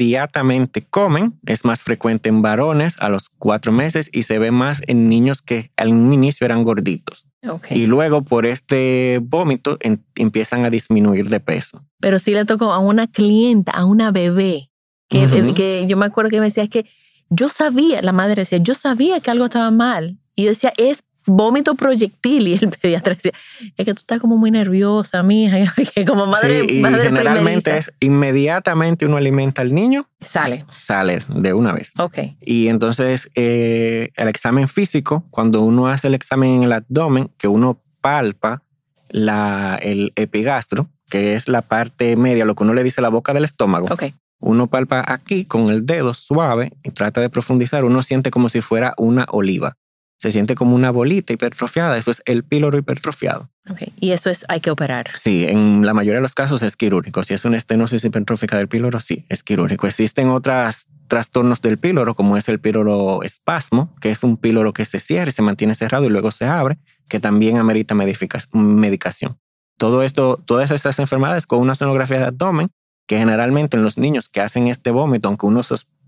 inmediatamente 0.00 0.82
comen. 0.88 1.38
Es 1.46 1.64
más 1.64 1.82
frecuente 1.82 2.28
en 2.28 2.42
varones 2.42 2.96
a 2.98 3.08
los 3.08 3.28
cuatro 3.38 3.72
meses 3.72 4.10
y 4.12 4.22
se 4.22 4.38
ve 4.38 4.50
más 4.50 4.82
en 4.86 5.08
niños 5.08 5.42
que 5.42 5.70
al 5.76 5.88
inicio 5.88 6.44
eran 6.44 6.64
gorditos. 6.64 7.26
Okay. 7.48 7.80
Y 7.80 7.86
luego 7.86 8.22
por 8.22 8.46
este 8.46 9.20
vómito 9.22 9.76
en- 9.80 10.04
empiezan 10.16 10.64
a 10.64 10.70
disminuir 10.70 11.28
de 11.28 11.40
peso. 11.40 11.84
Pero 12.00 12.18
sí 12.18 12.32
le 12.32 12.44
tocó 12.44 12.72
a 12.72 12.78
una 12.78 13.06
clienta, 13.06 13.72
a 13.72 13.84
una 13.84 14.10
bebé, 14.10 14.70
que, 15.08 15.26
Ujú. 15.26 15.54
que 15.54 15.86
yo 15.88 15.96
me 15.96 16.06
acuerdo 16.06 16.30
que 16.30 16.40
me 16.40 16.46
decía 16.46 16.64
es 16.64 16.68
que 16.70 16.86
yo 17.30 17.48
sabía, 17.48 18.02
la 18.02 18.12
madre 18.12 18.42
decía, 18.42 18.58
yo 18.58 18.74
sabía 18.74 19.20
que 19.20 19.30
algo 19.30 19.44
estaba 19.46 19.70
mal. 19.70 20.18
Y 20.34 20.44
yo 20.44 20.48
decía, 20.50 20.72
es 20.76 21.02
vómito 21.26 21.74
proyectil. 21.74 22.48
Y 22.48 22.54
el 22.54 22.70
pediatra 22.80 23.14
decía, 23.14 23.32
es 23.76 23.84
que 23.84 23.94
tú 23.94 24.00
estás 24.00 24.20
como 24.20 24.36
muy 24.36 24.50
nerviosa, 24.50 25.22
mija, 25.22 25.58
que 25.94 26.04
como 26.04 26.26
madre, 26.26 26.62
sí, 26.68 26.78
y 26.78 26.80
madre 26.80 27.02
generalmente 27.02 27.70
primeriza, 27.70 27.76
es 27.76 27.92
inmediatamente 28.00 29.06
uno 29.06 29.16
alimenta 29.16 29.62
al 29.62 29.74
niño, 29.74 30.08
Sale. 30.20 30.64
sale 30.70 31.20
de 31.28 31.52
una 31.52 31.72
vez. 31.72 31.92
Ok. 31.98 32.18
Y 32.40 32.68
entonces 32.68 33.30
eh, 33.34 34.10
el 34.16 34.28
examen 34.28 34.68
físico, 34.68 35.24
cuando 35.30 35.62
uno 35.62 35.88
hace 35.88 36.08
el 36.08 36.14
examen 36.14 36.50
en 36.50 36.62
el 36.64 36.72
abdomen, 36.72 37.30
que 37.38 37.48
uno 37.48 37.80
palpa 38.00 38.62
la, 39.08 39.78
el 39.82 40.12
epigastro, 40.16 40.88
que 41.08 41.34
es 41.34 41.48
la 41.48 41.62
parte 41.62 42.16
media, 42.16 42.44
lo 42.44 42.54
que 42.54 42.64
uno 42.64 42.74
le 42.74 42.82
dice 42.82 43.00
la 43.00 43.08
boca 43.08 43.32
del 43.32 43.44
estómago. 43.44 43.86
Ok. 43.90 44.04
Uno 44.38 44.66
palpa 44.66 45.04
aquí 45.06 45.44
con 45.44 45.70
el 45.70 45.86
dedo 45.86 46.12
suave 46.12 46.72
y 46.82 46.90
trata 46.90 47.20
de 47.20 47.30
profundizar. 47.30 47.84
Uno 47.84 48.02
siente 48.02 48.30
como 48.30 48.48
si 48.48 48.60
fuera 48.60 48.94
una 48.98 49.26
oliva. 49.30 49.76
Se 50.18 50.32
siente 50.32 50.54
como 50.54 50.74
una 50.74 50.90
bolita 50.90 51.32
hipertrofiada. 51.32 51.98
Eso 51.98 52.10
es 52.10 52.22
el 52.24 52.42
píloro 52.42 52.78
hipertrofiado. 52.78 53.50
Ok. 53.68 53.82
Y 54.00 54.12
eso 54.12 54.30
es, 54.30 54.44
hay 54.48 54.60
que 54.60 54.70
operar. 54.70 55.08
Sí, 55.14 55.44
en 55.46 55.84
la 55.84 55.92
mayoría 55.92 56.16
de 56.16 56.22
los 56.22 56.34
casos 56.34 56.62
es 56.62 56.76
quirúrgico. 56.76 57.22
Si 57.24 57.34
es 57.34 57.44
una 57.44 57.56
estenosis 57.56 58.04
hipertrófica 58.04 58.56
del 58.56 58.68
píloro, 58.68 58.98
sí, 59.00 59.26
es 59.28 59.42
quirúrgico. 59.42 59.86
Existen 59.86 60.28
otros 60.28 60.86
trastornos 61.06 61.60
del 61.60 61.78
píloro, 61.78 62.14
como 62.14 62.36
es 62.36 62.48
el 62.48 62.60
píloro 62.60 63.22
espasmo, 63.22 63.94
que 64.00 64.10
es 64.10 64.22
un 64.24 64.36
píloro 64.36 64.72
que 64.72 64.84
se 64.84 65.00
cierra 65.00 65.28
y 65.28 65.32
se 65.32 65.42
mantiene 65.42 65.74
cerrado 65.74 66.04
y 66.04 66.08
luego 66.08 66.30
se 66.30 66.46
abre, 66.46 66.78
que 67.08 67.20
también 67.20 67.58
amerita 67.58 67.94
medicación. 67.94 69.38
Todo 69.78 70.02
esto, 70.02 70.42
todas 70.44 70.70
estas 70.70 70.98
enfermedades 70.98 71.46
con 71.46 71.60
una 71.60 71.74
sonografía 71.74 72.18
de 72.18 72.24
abdomen, 72.24 72.70
que 73.06 73.18
generalmente 73.18 73.76
en 73.76 73.84
los 73.84 73.98
niños 73.98 74.28
que 74.28 74.40
hacen 74.40 74.68
este 74.68 74.90
vómito, 74.90 75.28
aunque 75.28 75.46
uno 75.46 75.62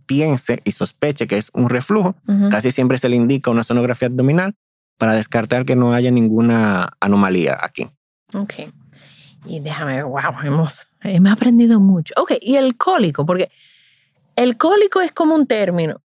piense 0.08 0.60
y 0.64 0.72
sospeche 0.72 1.28
que 1.28 1.36
es 1.38 1.50
un 1.54 1.68
reflujo, 1.68 2.16
Ujú. 2.26 2.48
casi 2.48 2.72
siempre 2.72 2.98
se 2.98 3.08
le 3.08 3.14
indica 3.14 3.50
una 3.52 3.62
sonografía 3.62 4.08
abdominal 4.08 4.54
para 4.98 5.14
descartar 5.14 5.64
que 5.64 5.76
no 5.76 5.92
haya 5.94 6.10
ninguna 6.10 6.90
anomalía 6.98 7.56
aquí. 7.60 7.88
Ok. 8.34 8.54
Y 9.46 9.60
déjame 9.60 9.94
ver, 9.96 10.04
wow, 10.04 10.20
hemos, 10.42 10.88
hemos 11.02 11.32
aprendido 11.32 11.78
mucho. 11.78 12.12
Ok, 12.16 12.32
y 12.40 12.56
el 12.56 12.76
cólico, 12.76 13.24
porque 13.24 13.50
el 14.34 14.56
cólico 14.56 15.00
es 15.00 15.12
como 15.12 15.34
un 15.36 15.46
término. 15.46 16.02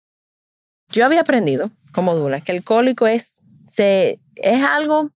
Yo 0.89 1.05
había 1.05 1.19
aprendido, 1.21 1.69
como 1.91 2.15
Dula, 2.15 2.39
que 2.39 2.53
el 2.53 2.63
cólico 2.63 3.05
es, 3.07 3.41
se, 3.67 4.21
es 4.35 4.63
algo 4.63 5.11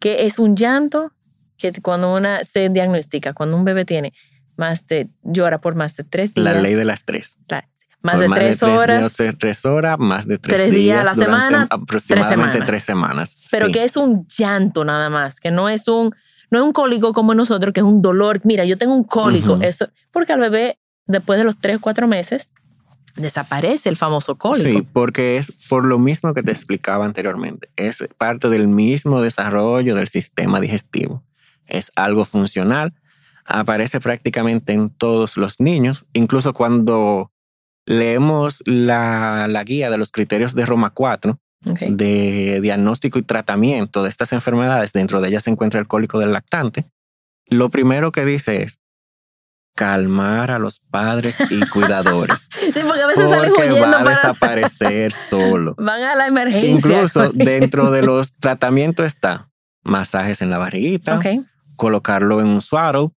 que 0.00 0.26
es 0.26 0.38
un 0.40 0.56
llanto 0.56 1.12
que 1.58 1.72
cuando 1.80 2.14
una 2.16 2.42
se 2.44 2.68
diagnostica, 2.68 3.32
cuando 3.32 3.56
un 3.56 3.64
bebé 3.64 3.84
tiene 3.84 4.12
más 4.56 4.86
de, 4.88 5.08
llora 5.22 5.60
por 5.60 5.74
más 5.76 5.96
de 5.96 6.04
tres 6.04 6.34
días. 6.34 6.44
La 6.44 6.60
ley 6.60 6.74
de 6.74 6.84
las 6.84 7.04
tres. 7.04 7.38
la- 7.48 7.68
más 8.06 8.14
Por 8.16 8.28
de 8.28 8.34
tres 8.34 8.62
horas. 8.62 8.98
días, 9.00 9.16
de 9.18 9.32
tres 9.34 9.64
horas, 9.66 9.98
más 9.98 10.26
de 10.26 10.38
tres, 10.38 10.56
tres 10.56 10.72
días 10.72 11.06
a 11.06 11.10
la 11.10 11.14
semana, 11.14 11.66
aproximadamente 11.70 12.34
semanas. 12.52 12.66
tres 12.66 12.84
semanas. 12.84 13.36
pero 13.50 13.66
Sí. 13.66 13.72
que 13.72 13.84
es 13.84 13.96
un 13.96 14.26
llanto 14.28 14.84
nada 14.84 15.10
más, 15.10 15.38
que 15.40 15.50
no 15.50 15.68
es 15.68 15.86
un, 15.88 16.14
no 16.50 16.58
es 16.58 16.64
un 16.64 16.72
cólico 16.72 17.12
como 17.12 17.34
nosotros, 17.34 17.74
que 17.74 17.80
es 17.80 17.84
un 17.86 18.00
dolor. 18.00 18.40
Mira, 18.44 18.64
yo 18.64 18.78
tengo 18.78 18.94
un 18.94 19.04
cólico, 19.04 19.54
Ujú. 19.54 19.62
eso, 19.62 19.88
porque 20.12 20.32
al 20.32 20.40
bebé, 20.40 20.78
después 21.06 21.38
de 21.38 21.44
los 21.44 21.58
tres, 21.58 21.78
cuatro 21.80 22.06
meses, 22.06 22.50
desaparece 23.16 23.88
el 23.88 23.96
famoso 23.96 24.36
cólico. 24.36 24.78
Sí, 24.78 24.86
porque 24.92 25.38
es 25.38 25.50
por 25.68 25.84
lo 25.84 25.98
mismo 25.98 26.34
que 26.34 26.42
te 26.42 26.50
explicaba 26.52 27.04
anteriormente. 27.04 27.68
Es 27.76 28.04
parte 28.18 28.48
del 28.48 28.68
mismo 28.68 29.20
desarrollo 29.22 29.94
del 29.94 30.08
sistema 30.08 30.60
digestivo. 30.60 31.22
Es 31.66 31.90
algo 31.96 32.24
funcional. 32.24 32.92
Aparece 33.46 34.00
prácticamente 34.00 34.72
en 34.72 34.90
todos 34.90 35.36
los 35.36 35.60
niños. 35.60 36.04
Incluso 36.12 36.52
cuando 36.52 37.32
leemos 37.86 38.62
la, 38.66 39.46
la 39.48 39.64
guía 39.64 39.88
de 39.90 39.96
los 39.98 40.10
criterios 40.12 40.54
de 40.54 40.66
Roma 40.66 40.90
4 40.90 41.38
Ok. 41.68 41.80
de 41.80 42.60
diagnóstico 42.60 43.18
y 43.18 43.22
tratamiento 43.22 44.02
de 44.02 44.10
estas 44.10 44.32
enfermedades, 44.32 44.92
dentro 44.92 45.20
de 45.20 45.28
ellas 45.28 45.44
se 45.44 45.50
encuentra 45.50 45.80
el 45.80 45.88
cólico 45.88 46.18
del 46.18 46.32
lactante, 46.32 46.86
lo 47.48 47.70
primero 47.70 48.12
que 48.12 48.24
dice 48.24 48.62
es 48.62 48.78
calmar 49.74 50.50
a 50.50 50.58
los 50.58 50.80
padres 50.90 51.36
y 51.50 51.60
cuidadores. 51.70 52.48
Sí, 52.60 52.80
porque 52.86 53.02
a 53.02 53.06
veces 53.06 53.30
porque 53.30 53.80
va 53.80 53.88
a 53.88 54.02
para... 54.02 54.08
desaparecer 54.08 55.12
solo. 55.30 55.74
Van 55.78 56.02
a 56.02 56.16
la 56.16 56.26
emergencia. 56.26 56.70
Incluso 56.70 57.30
dentro 57.34 57.90
de 57.90 58.02
los 58.02 58.32
tratamientos 58.34 59.06
está 59.06 59.50
masajes 59.84 60.42
en 60.42 60.50
la 60.50 60.58
barriguita, 60.58 61.20
colocarlo 61.76 62.40
en 62.40 62.48
un 62.48 62.60
swaddle, 62.60 63.10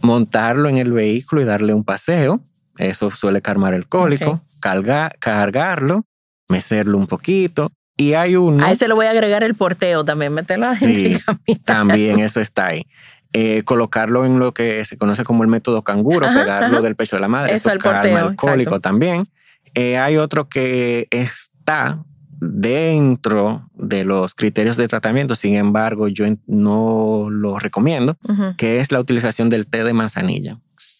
montarlo 0.00 0.68
en 0.68 0.78
el 0.78 0.92
vehículo 0.92 1.42
y 1.42 1.44
darle 1.44 1.74
un 1.74 1.84
paseo. 1.84 2.44
Eso 2.78 3.10
suele 3.10 3.42
calmar 3.42 3.74
el 3.74 3.86
cólico. 3.88 4.40
Carga- 4.60 5.12
cargarlo, 5.18 6.04
mecerlo 6.48 6.98
un 6.98 7.06
poquito. 7.06 7.70
Y 7.96 8.14
hay 8.14 8.36
uno, 8.36 8.64
A 8.64 8.70
ese 8.70 8.86
le 8.88 8.94
voy 8.94 9.06
a 9.06 9.10
agregar 9.10 9.42
el 9.42 9.54
porteo 9.54 10.04
también, 10.04 10.32
meterlo 10.32 10.66
a 10.68 10.76
gente 10.76 11.20
Sí, 11.46 11.54
también 11.64 12.20
eso 12.20 12.40
está 12.40 12.68
ahí. 12.68 12.86
Eh, 13.32 13.62
colocarlo 13.64 14.24
en 14.24 14.38
lo 14.38 14.52
que 14.54 14.84
se 14.84 14.96
conoce 14.96 15.24
como 15.24 15.42
el 15.42 15.48
método 15.50 15.82
canguro, 15.82 16.26
Ajá, 16.26 16.40
pegarlo 16.40 16.76
ajá. 16.78 16.80
del 16.82 16.94
pecho 16.96 17.16
de 17.16 17.20
la 17.20 17.28
madre. 17.28 17.52
Eso, 17.54 17.68
Eso, 17.68 17.72
el 17.76 17.78
calma 17.82 18.00
porteo, 18.02 18.28
el 18.30 18.36
cólico 18.36 18.70
exacto. 18.70 18.80
también. 18.80 19.28
Eh, 19.74 19.98
hay 19.98 20.16
otro 20.16 20.48
que 20.48 21.08
está 21.10 22.02
dentro 22.40 23.68
de 23.74 24.04
los 24.04 24.34
criterios 24.34 24.76
de 24.76 24.88
tratamiento, 24.88 25.34
sin 25.34 25.56
embargo, 25.56 26.08
yo 26.08 26.24
no 26.46 27.28
lo 27.30 27.58
recomiendo, 27.58 28.16
que 28.56 28.78
es 28.78 28.92
la 28.92 29.00
utilización 29.00 29.50
del 29.50 29.66
té 29.66 29.82
de 29.84 29.92
manzanilla. 29.92 30.58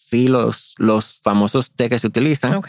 Sí, 0.09 0.27
los, 0.27 0.75
los 0.79 1.21
famosos 1.23 1.71
té 1.71 1.91
que 1.91 1.99
se 1.99 2.07
utilizan, 2.07 2.63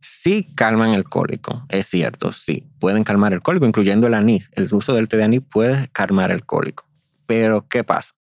sí 0.00 0.52
calman 0.56 0.90
el 0.90 1.04
cólico, 1.04 1.64
es 1.68 1.86
cierto, 1.86 2.32
sí, 2.32 2.66
pueden 2.80 3.04
calmar 3.04 3.32
el 3.32 3.42
cólico, 3.42 3.64
incluyendo 3.64 4.08
el 4.08 4.14
anís. 4.14 4.50
El 4.54 4.68
uso 4.74 4.92
del 4.92 5.06
té 5.06 5.16
de 5.16 5.22
anís 5.22 5.40
puede 5.48 5.86
calmar 5.92 6.32
el 6.32 6.44
cólico. 6.44 6.88
Pero, 7.26 7.64
¿qué 7.68 7.84
pasa? 7.84 8.14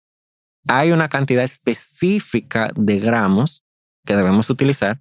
Hay 0.66 0.92
una 0.92 1.08
cantidad 1.08 1.42
específica 1.42 2.70
de 2.76 2.98
gramos 2.98 3.64
que 4.04 4.14
debemos 4.16 4.50
utilizar 4.50 5.00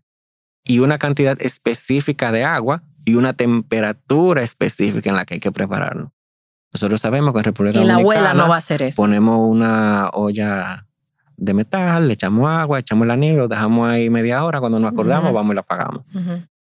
y 0.63 0.80
una 0.80 0.97
cantidad 0.97 1.36
específica 1.41 2.32
de 2.32 2.45
agua 2.45 2.84
y 3.03 3.15
una 3.15 3.34
temperatura 3.34 4.43
específica 4.43 5.10
en 5.10 5.17
la 5.17 5.25
que 5.25 5.34
hay 5.34 5.39
que 5.41 5.51
prepararlo. 5.51 6.13
Nosotros 6.71 7.01
sabemos 7.01 7.34
que 7.34 7.39
en 7.39 7.43
República 7.43 7.82
Y 7.82 7.86
la 7.86 7.95
abuela 7.95 8.21
Dominicana 8.21 8.43
no 8.43 8.49
va 8.49 8.56
a 8.56 8.60
hacer 8.60 8.82
eso. 8.82 8.95
ponemos 8.95 9.39
una 9.41 10.10
olla 10.13 10.87
de 11.38 11.54
metal, 11.54 12.08
le 12.08 12.13
echamos 12.15 12.50
agua, 12.50 12.80
echamos 12.80 13.06
el 13.06 13.12
anís, 13.12 13.36
lo 13.36 13.47
dejamos 13.47 13.88
ahí 13.88 14.10
media 14.10 14.43
hora, 14.43 14.60
cuando 14.60 14.80
nos 14.80 14.91
acordamos 14.91 15.26
Ujú. 15.26 15.36
vamos 15.36 15.54
y 15.54 15.56
la 15.56 15.62
apagamos. 15.62 16.02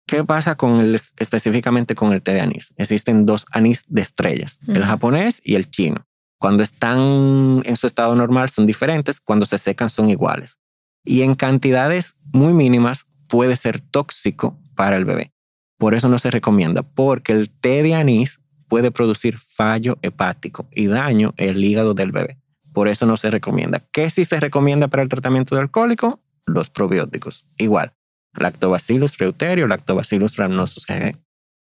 ¿Qué 0.06 0.24
pasa 0.24 0.56
con 0.56 0.80
el, 0.82 1.00
específicamente 1.18 1.96
con 1.96 2.14
el 2.14 2.22
té 2.22 2.34
de 2.34 2.42
anís? 2.42 2.74
Existen 2.78 3.26
dos 3.26 3.46
anís 3.52 3.84
de 3.88 4.02
estrellas, 4.02 4.60
el 4.68 4.84
japonés 4.84 5.42
y 5.44 5.56
el 5.56 5.72
chino. 5.72 6.06
Cuando 6.38 6.62
están 6.62 7.64
en 7.66 7.76
su 7.76 7.88
estado 7.88 8.16
normal 8.16 8.50
son 8.50 8.68
diferentes, 8.68 9.20
cuando 9.20 9.46
se 9.46 9.58
secan 9.58 9.90
son 9.90 10.10
iguales. 10.10 10.60
Y 11.04 11.22
en 11.22 11.36
cantidades 11.36 12.16
muy 12.34 12.54
mínimas 12.54 13.06
puede 13.30 13.56
ser 13.56 13.80
tóxico 13.80 14.60
para 14.76 14.98
el 14.98 15.06
bebé. 15.06 15.32
Por 15.78 15.96
eso 15.96 16.08
no 16.10 16.20
se 16.20 16.30
recomienda, 16.32 16.84
porque 16.84 17.32
el 17.32 17.50
té 17.50 17.82
de 17.82 17.96
anís 17.96 18.42
puede 18.68 18.92
producir 18.92 19.38
fallo 19.40 19.98
hepático 20.02 20.68
y 20.72 20.88
daño 20.88 21.34
el 21.38 21.64
hígado 21.64 21.94
del 21.94 22.12
bebé. 22.12 22.38
Por 22.76 22.88
eso 22.88 23.08
no 23.08 23.18
se 23.18 23.32
recomienda. 23.32 23.82
¿Qué 23.92 24.10
sí 24.12 24.26
se 24.26 24.40
recomienda 24.40 24.88
para 24.88 25.02
el 25.02 25.10
tratamiento 25.10 25.56
del 25.56 25.72
cólico? 25.72 26.20
Los 26.46 26.70
probióticos. 26.70 27.48
Igual, 27.58 27.94
Lactobacillus 28.34 29.18
reuterio, 29.18 29.68
Lactobacillus 29.68 30.36
rhamnosus. 30.36 30.86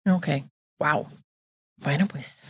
Ok. 0.07 0.29
Wow. 0.81 1.07
Bueno, 1.77 2.09
pues 2.09 2.43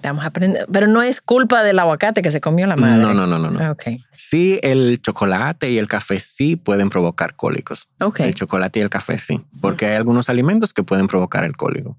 Estamos 0.00 0.24
aprendiendo. 0.24 0.66
Pero 0.72 0.86
no 0.86 1.02
es 1.02 1.20
culpa 1.20 1.62
del 1.62 1.78
aguacate 1.78 2.22
que 2.22 2.30
se 2.30 2.40
comió 2.40 2.66
la 2.66 2.74
madre. 2.74 3.02
No, 3.02 3.12
no, 3.12 3.26
no, 3.26 3.38
no. 3.38 3.50
no. 3.50 3.70
Ok. 3.72 3.84
Sí, 4.14 4.58
el 4.62 4.98
chocolate 5.02 5.70
y 5.70 5.76
el 5.76 5.88
café 5.88 6.20
sí 6.20 6.56
pueden 6.56 6.88
provocar 6.88 7.36
cólicos. 7.36 7.86
Ok. 8.00 8.20
El 8.20 8.34
chocolate 8.34 8.78
y 8.78 8.82
el 8.82 8.88
café 8.88 9.18
sí, 9.18 9.42
porque 9.60 9.84
hay 9.84 9.96
algunos 9.96 10.30
alimentos 10.30 10.72
que 10.72 10.82
pueden 10.82 11.06
provocar 11.06 11.44
el 11.44 11.54
cólico. 11.54 11.98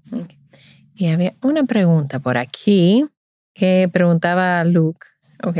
Y 0.96 1.10
había 1.10 1.34
una 1.42 1.62
pregunta 1.62 2.18
por 2.18 2.38
aquí 2.38 3.06
que 3.54 3.88
preguntaba 3.92 4.64
Luke. 4.64 5.06
Ok. 5.44 5.58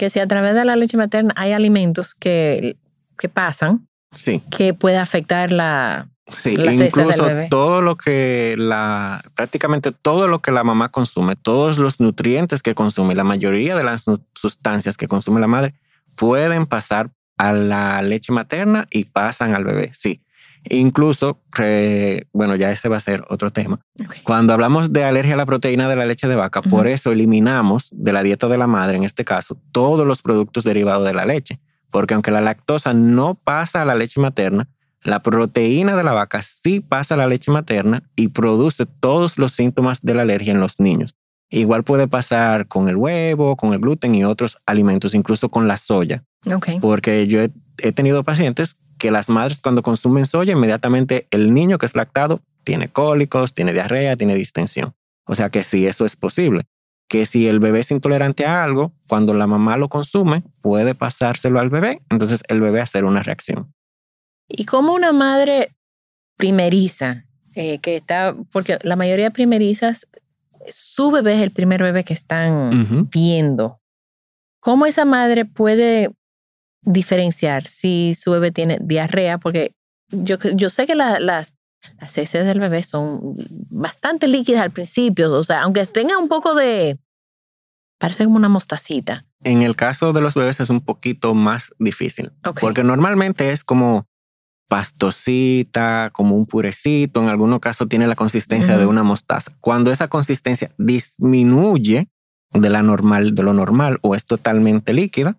Que 0.00 0.08
si 0.08 0.18
a 0.18 0.26
través 0.26 0.54
de 0.54 0.64
la 0.64 0.76
leche 0.76 0.96
materna 0.96 1.34
hay 1.36 1.52
alimentos 1.52 2.14
que, 2.14 2.78
que 3.18 3.28
pasan 3.28 3.86
Sí, 4.14 4.42
que 4.50 4.72
puede 4.72 4.96
afectar 4.96 5.52
la. 5.52 6.08
sí. 6.32 6.56
Las 6.56 6.68
heces 6.74 6.78
del 6.94 7.04
Incluso 7.04 7.24
bebé. 7.26 7.48
todo 7.50 7.82
lo 7.82 7.96
que 7.96 8.54
la, 8.56 9.20
prácticamente 9.34 9.92
todo 9.92 10.26
lo 10.26 10.38
que 10.40 10.52
la 10.52 10.64
mamá 10.64 10.88
consume, 10.88 11.36
todos 11.36 11.76
los 11.78 12.00
nutrientes 12.00 12.62
que 12.62 12.74
consume, 12.74 13.14
la 13.14 13.24
mayoría 13.24 13.76
de 13.76 13.84
las 13.84 14.06
sustancias 14.34 14.96
que 14.96 15.06
consume 15.06 15.38
la 15.38 15.48
madre 15.48 15.74
pueden 16.16 16.64
pasar 16.64 17.10
a 17.36 17.52
la 17.52 18.00
leche 18.00 18.32
materna 18.32 18.86
y 18.90 19.04
pasan 19.04 19.54
al 19.54 19.64
bebé. 19.64 19.90
Sí. 19.92 20.22
Incluso, 20.68 21.40
eh, 21.58 22.24
bueno, 22.32 22.54
ya 22.54 22.70
ese 22.70 22.88
va 22.88 22.98
a 22.98 23.00
ser 23.00 23.24
otro 23.28 23.50
tema. 23.50 23.80
Cuando 24.24 24.52
hablamos 24.52 24.92
de 24.92 25.04
alergia 25.04 25.34
a 25.34 25.36
la 25.36 25.46
proteína 25.46 25.88
de 25.88 25.96
la 25.96 26.04
leche 26.04 26.28
de 26.28 26.36
vaca, 26.36 26.60
por 26.62 26.86
eso 26.86 27.12
eliminamos 27.12 27.88
de 27.92 28.12
la 28.12 28.22
dieta 28.22 28.46
de 28.48 28.58
la 28.58 28.66
madre, 28.66 28.96
en 28.96 29.04
este 29.04 29.24
caso, 29.24 29.58
todos 29.72 30.06
los 30.06 30.22
productos 30.22 30.64
derivados 30.64 31.06
de 31.06 31.14
la 31.14 31.24
leche. 31.24 31.60
Porque 31.90 32.14
aunque 32.14 32.30
la 32.30 32.40
lactosa 32.40 32.94
no 32.94 33.34
pasa 33.34 33.82
a 33.82 33.84
la 33.84 33.94
leche 33.94 34.20
materna, 34.20 34.68
la 35.02 35.22
proteína 35.22 35.96
de 35.96 36.04
la 36.04 36.12
vaca 36.12 36.42
sí 36.42 36.80
pasa 36.80 37.14
a 37.14 37.18
la 37.18 37.26
leche 37.26 37.50
materna 37.50 38.02
y 38.14 38.28
produce 38.28 38.86
todos 38.86 39.38
los 39.38 39.52
síntomas 39.52 40.02
de 40.02 40.14
la 40.14 40.22
alergia 40.22 40.52
en 40.52 40.60
los 40.60 40.78
niños. 40.78 41.16
Igual 41.48 41.82
puede 41.82 42.06
pasar 42.06 42.68
con 42.68 42.88
el 42.88 42.96
huevo, 42.96 43.56
con 43.56 43.72
el 43.72 43.80
gluten 43.80 44.14
y 44.14 44.24
otros 44.24 44.58
alimentos, 44.66 45.14
incluso 45.14 45.48
con 45.48 45.66
la 45.66 45.78
soya. 45.78 46.22
Porque 46.80 47.26
yo 47.26 47.40
he, 47.40 47.50
he 47.78 47.92
tenido 47.92 48.22
pacientes 48.22 48.76
que 49.00 49.10
las 49.10 49.28
madres 49.28 49.60
cuando 49.60 49.82
consumen 49.82 50.26
soya, 50.26 50.52
inmediatamente 50.52 51.26
el 51.32 51.52
niño 51.52 51.78
que 51.78 51.86
es 51.86 51.96
lactado 51.96 52.42
tiene 52.62 52.88
cólicos, 52.88 53.54
tiene 53.54 53.72
diarrea, 53.72 54.16
tiene 54.16 54.36
distensión. 54.36 54.94
O 55.26 55.34
sea 55.34 55.48
que 55.50 55.64
sí, 55.64 55.86
eso 55.86 56.04
es 56.04 56.14
posible. 56.14 56.66
Que 57.08 57.24
si 57.24 57.48
el 57.48 57.58
bebé 57.58 57.80
es 57.80 57.90
intolerante 57.90 58.46
a 58.46 58.62
algo, 58.62 58.92
cuando 59.08 59.34
la 59.34 59.48
mamá 59.48 59.76
lo 59.78 59.88
consume, 59.88 60.44
puede 60.60 60.94
pasárselo 60.94 61.58
al 61.58 61.70
bebé, 61.70 62.02
entonces 62.10 62.42
el 62.46 62.60
bebé 62.60 62.80
hacer 62.80 63.04
una 63.04 63.22
reacción. 63.22 63.74
Y 64.46 64.66
como 64.66 64.92
una 64.92 65.12
madre 65.12 65.74
primeriza, 66.36 67.24
eh, 67.56 67.78
que 67.78 67.96
está, 67.96 68.36
porque 68.52 68.78
la 68.82 68.96
mayoría 68.96 69.26
de 69.26 69.30
primerizas, 69.30 70.06
su 70.68 71.10
bebé 71.10 71.36
es 71.36 71.42
el 71.42 71.52
primer 71.52 71.82
bebé 71.82 72.04
que 72.04 72.12
están 72.12 73.08
viendo. 73.10 73.80
¿Cómo 74.60 74.84
esa 74.84 75.06
madre 75.06 75.46
puede 75.46 76.10
diferenciar 76.82 77.66
si 77.66 78.14
su 78.14 78.30
bebé 78.30 78.50
tiene 78.52 78.78
diarrea? 78.80 79.38
Porque 79.38 79.72
yo, 80.10 80.36
yo 80.54 80.68
sé 80.70 80.86
que 80.86 80.94
la- 80.94 81.20
las, 81.20 81.54
las 82.00 82.16
heces 82.18 82.44
del 82.46 82.60
bebé 82.60 82.82
son 82.82 83.36
bastante 83.70 84.28
líquidas 84.28 84.62
al 84.62 84.70
principio, 84.70 85.32
o 85.32 85.42
sea, 85.42 85.62
aunque 85.62 85.86
tenga 85.86 86.18
un 86.18 86.28
poco 86.28 86.54
de, 86.54 86.98
parece 87.98 88.24
como 88.24 88.36
una 88.36 88.48
mostacita. 88.48 89.24
En 89.42 89.62
el 89.62 89.74
caso 89.76 90.12
de 90.12 90.20
los 90.20 90.34
bebés 90.34 90.60
es 90.60 90.68
un 90.70 90.80
poquito 90.82 91.34
más 91.34 91.72
difícil, 91.78 92.32
porque 92.60 92.84
normalmente 92.84 93.52
es 93.52 93.64
como 93.64 94.06
pastosita, 94.68 96.10
como 96.12 96.36
un 96.36 96.46
purecito, 96.46 97.22
en 97.22 97.28
algunos 97.28 97.60
casos 97.60 97.88
tiene 97.88 98.06
la 98.06 98.14
consistencia 98.16 98.78
de 98.78 98.86
una 98.86 99.02
mostaza. 99.02 99.52
Cuando 99.60 99.90
esa 99.90 100.08
consistencia 100.08 100.70
disminuye 100.78 102.08
de 102.52 102.70
la 102.70 102.82
normal, 102.82 103.34
de 103.34 103.42
lo 103.42 103.52
normal, 103.52 103.98
o 104.02 104.14
es 104.14 104.26
totalmente 104.26 104.92
líquida, 104.92 105.38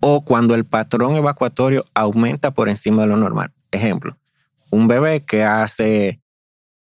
o 0.00 0.24
cuando 0.24 0.54
el 0.54 0.64
patrón 0.64 1.16
evacuatorio 1.16 1.84
aumenta 1.94 2.50
por 2.50 2.68
encima 2.68 3.02
de 3.02 3.08
lo 3.08 3.16
normal. 3.16 3.52
Ejemplo, 3.70 4.16
un 4.70 4.88
bebé 4.88 5.24
que 5.24 5.44
hace 5.44 6.20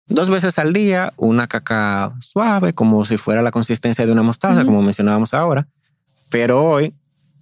dos 0.07 0.29
veces 0.29 0.57
al 0.59 0.73
día 0.73 1.13
una 1.17 1.47
caca 1.47 2.15
suave, 2.19 2.73
como 2.73 3.05
si 3.05 3.17
fuera 3.17 3.41
la 3.41 3.51
consistencia 3.51 4.05
de 4.05 4.11
una 4.11 4.23
mostaza, 4.23 4.65
como 4.65 4.81
mencionábamos 4.81 5.33
ahora, 5.33 5.67
pero 6.29 6.63
hoy 6.63 6.93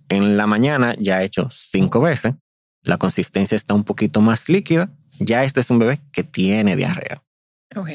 en 0.10 0.38
la 0.38 0.48
mañana 0.48 0.96
ya 1.00 1.18
ha 1.18 1.24
hecho 1.24 1.50
cinco 1.52 2.02
veces, 2.02 2.34
la 2.82 2.98
consistencia 2.98 3.56
está 3.56 3.74
un 3.74 3.84
poquito 3.84 4.22
más 4.22 4.50
líquida, 4.50 4.90
ya 5.20 5.44
este 5.44 5.60
es 5.60 5.70
un 5.70 5.80
bebé 5.80 6.00
que 6.12 6.24
tiene 6.24 6.76
diarrea. 6.76 7.22
Ok. 7.76 7.90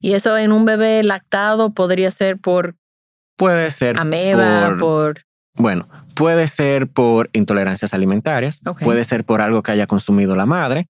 Y 0.00 0.12
eso 0.12 0.36
en 0.36 0.52
un 0.52 0.64
bebé 0.64 1.02
lactado 1.02 1.72
podría 1.72 2.10
ser 2.10 2.38
por 2.38 2.76
Puede 3.36 3.70
ser 3.70 3.98
ameba, 3.98 4.68
por, 4.68 4.78
por... 4.78 5.24
bueno, 5.54 5.88
puede 6.14 6.46
ser 6.48 6.88
por 6.88 7.30
intolerancias 7.32 7.94
alimentarias, 7.94 8.60
puede 8.80 9.04
ser 9.04 9.24
por 9.24 9.40
algo 9.40 9.62
que 9.62 9.72
haya 9.72 9.86
consumido 9.86 10.36
la 10.36 10.46
madre, 10.46 10.86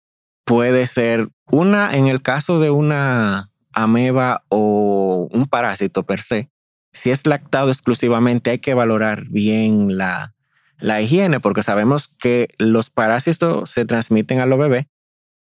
puede 0.45 0.85
ser 0.85 1.29
una, 1.51 1.95
en 1.95 2.07
el 2.07 2.21
caso 2.21 2.59
de 2.59 2.69
una 2.69 3.49
ameba 3.73 4.43
o 4.49 5.27
un 5.31 5.45
parásito 5.47 6.03
per 6.03 6.21
se, 6.21 6.49
si 6.93 7.11
es 7.11 7.27
lactado 7.27 7.69
exclusivamente 7.69 8.49
hay 8.49 8.59
que 8.59 8.73
valorar 8.73 9.25
bien 9.29 9.97
la, 9.97 10.33
la 10.79 11.01
higiene 11.01 11.39
porque 11.39 11.63
sabemos 11.63 12.09
que 12.19 12.49
los 12.57 12.89
parásitos 12.89 13.69
se 13.69 13.85
transmiten 13.85 14.39
a 14.39 14.45
los 14.45 14.57
bebés 14.57 14.87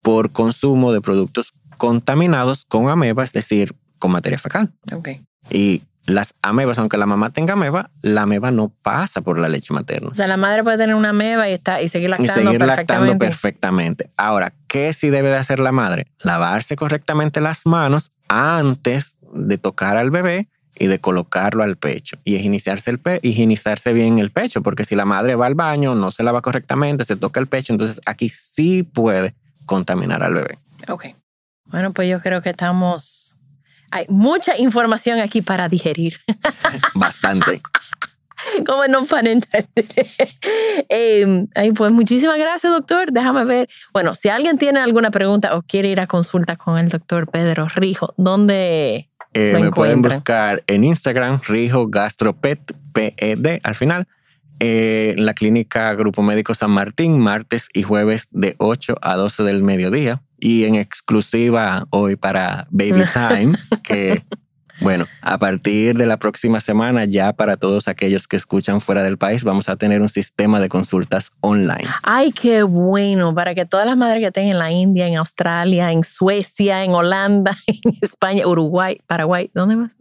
por 0.02 0.32
consumo 0.32 0.92
de 0.92 1.00
productos 1.00 1.52
contaminados 1.78 2.64
con 2.64 2.88
ameba, 2.88 3.24
es 3.24 3.32
decir, 3.32 3.74
con 3.98 4.12
materia 4.12 4.38
fecal. 4.38 4.72
Ok. 4.92 5.08
Y 5.50 5.82
las 6.06 6.34
amebas, 6.40 6.78
aunque 6.78 6.96
la 6.96 7.06
mamá 7.06 7.30
tenga 7.30 7.54
ameba, 7.54 7.90
la 8.00 8.22
ameba 8.22 8.50
no 8.50 8.68
pasa 8.82 9.20
por 9.20 9.38
la 9.38 9.48
leche 9.48 9.74
materna. 9.74 10.08
O 10.10 10.14
sea, 10.14 10.28
la 10.28 10.36
madre 10.36 10.62
puede 10.62 10.78
tener 10.78 10.94
una 10.94 11.10
ameba 11.10 11.48
y, 11.48 11.52
está, 11.52 11.82
y 11.82 11.88
seguir 11.88 12.08
Y 12.08 12.10
lactando 12.10 12.32
seguir 12.32 12.60
lactando 12.60 13.18
perfectamente. 13.18 13.26
perfectamente. 13.26 14.10
Ahora, 14.16 14.52
¿qué 14.68 14.92
sí 14.92 15.10
debe 15.10 15.28
de 15.28 15.36
hacer 15.36 15.58
la 15.58 15.72
madre? 15.72 16.06
Lavarse 16.20 16.76
correctamente 16.76 17.40
las 17.40 17.66
manos 17.66 18.12
antes 18.28 19.16
de 19.32 19.58
tocar 19.58 19.96
al 19.96 20.10
bebé 20.10 20.48
y 20.78 20.86
de 20.86 21.00
colocarlo 21.00 21.62
al 21.62 21.76
pecho 21.76 22.18
y 22.22 22.36
higienizarse, 22.36 22.90
el 22.90 22.98
pe 22.98 23.18
higienizarse 23.22 23.92
bien 23.92 24.18
el 24.18 24.30
pecho, 24.30 24.62
porque 24.62 24.84
si 24.84 24.94
la 24.94 25.06
madre 25.06 25.34
va 25.34 25.46
al 25.46 25.54
baño, 25.54 25.94
no 25.94 26.10
se 26.10 26.22
lava 26.22 26.42
correctamente, 26.42 27.04
se 27.04 27.16
toca 27.16 27.40
el 27.40 27.46
pecho, 27.46 27.72
entonces 27.72 28.00
aquí 28.06 28.28
sí 28.28 28.82
puede 28.82 29.34
contaminar 29.64 30.22
al 30.22 30.34
bebé. 30.34 30.58
Ok. 30.88 31.06
Bueno, 31.64 31.92
pues 31.92 32.08
yo 32.08 32.20
creo 32.20 32.42
que 32.42 32.50
estamos... 32.50 33.15
Hay 33.96 34.04
mucha 34.10 34.58
información 34.58 35.20
aquí 35.20 35.40
para 35.40 35.70
digerir. 35.70 36.20
Bastante. 36.94 37.62
Como 38.66 38.86
no 38.88 39.06
para 39.06 39.30
entender. 39.30 39.86
Eh, 40.90 41.46
pues 41.74 41.90
muchísimas 41.92 42.36
gracias, 42.36 42.70
doctor. 42.70 43.10
Déjame 43.10 43.46
ver. 43.46 43.68
Bueno, 43.94 44.14
si 44.14 44.28
alguien 44.28 44.58
tiene 44.58 44.80
alguna 44.80 45.10
pregunta 45.10 45.56
o 45.56 45.62
quiere 45.62 45.88
ir 45.88 45.98
a 45.98 46.06
consulta 46.06 46.56
con 46.56 46.76
el 46.76 46.90
doctor 46.90 47.26
Pedro 47.30 47.68
Rijo, 47.74 48.12
¿dónde 48.18 49.08
Eh, 49.32 49.52
Lo 49.54 49.60
me 49.60 49.70
pueden 49.70 50.02
buscar 50.02 50.62
en 50.66 50.84
Instagram, 50.84 51.40
Rijo 51.48 51.88
Gastropet, 51.88 52.60
PED 52.92 53.60
al 53.62 53.74
final. 53.76 54.06
Eh, 54.60 55.14
en 55.16 55.26
la 55.26 55.34
clínica 55.34 55.94
Grupo 55.94 56.22
Médico 56.22 56.54
San 56.54 56.70
Martín, 56.70 57.18
martes 57.18 57.68
y 57.72 57.82
jueves 57.82 58.28
de 58.30 58.54
8 58.58 58.96
a 59.00 59.16
12 59.16 59.42
del 59.42 59.62
mediodía. 59.62 60.22
Y 60.38 60.64
en 60.64 60.74
exclusiva 60.74 61.86
hoy 61.90 62.16
para 62.16 62.66
Baby 62.70 63.04
Time, 63.12 63.56
que 63.82 64.22
bueno, 64.80 65.06
a 65.22 65.38
partir 65.38 65.96
de 65.96 66.06
la 66.06 66.18
próxima 66.18 66.60
semana, 66.60 67.04
ya 67.04 67.32
para 67.32 67.56
todos 67.56 67.88
aquellos 67.88 68.28
que 68.28 68.36
escuchan 68.36 68.80
fuera 68.80 69.02
del 69.02 69.16
país, 69.16 69.42
vamos 69.42 69.68
a 69.68 69.76
tener 69.76 70.02
un 70.02 70.08
sistema 70.08 70.60
de 70.60 70.68
consultas 70.68 71.30
online. 71.40 71.84
Ay, 72.02 72.32
qué 72.32 72.62
bueno, 72.62 73.34
para 73.34 73.54
que 73.54 73.64
todas 73.64 73.86
las 73.86 73.96
madres 73.96 74.20
que 74.20 74.26
estén 74.26 74.48
en 74.48 74.58
la 74.58 74.70
India, 74.70 75.06
en 75.06 75.16
Australia, 75.16 75.92
en 75.92 76.04
Suecia, 76.04 76.84
en 76.84 76.92
Holanda, 76.92 77.56
en 77.66 77.96
España, 78.02 78.46
Uruguay, 78.46 79.00
Paraguay, 79.06 79.50
¿dónde 79.54 79.76
más? 79.76 79.92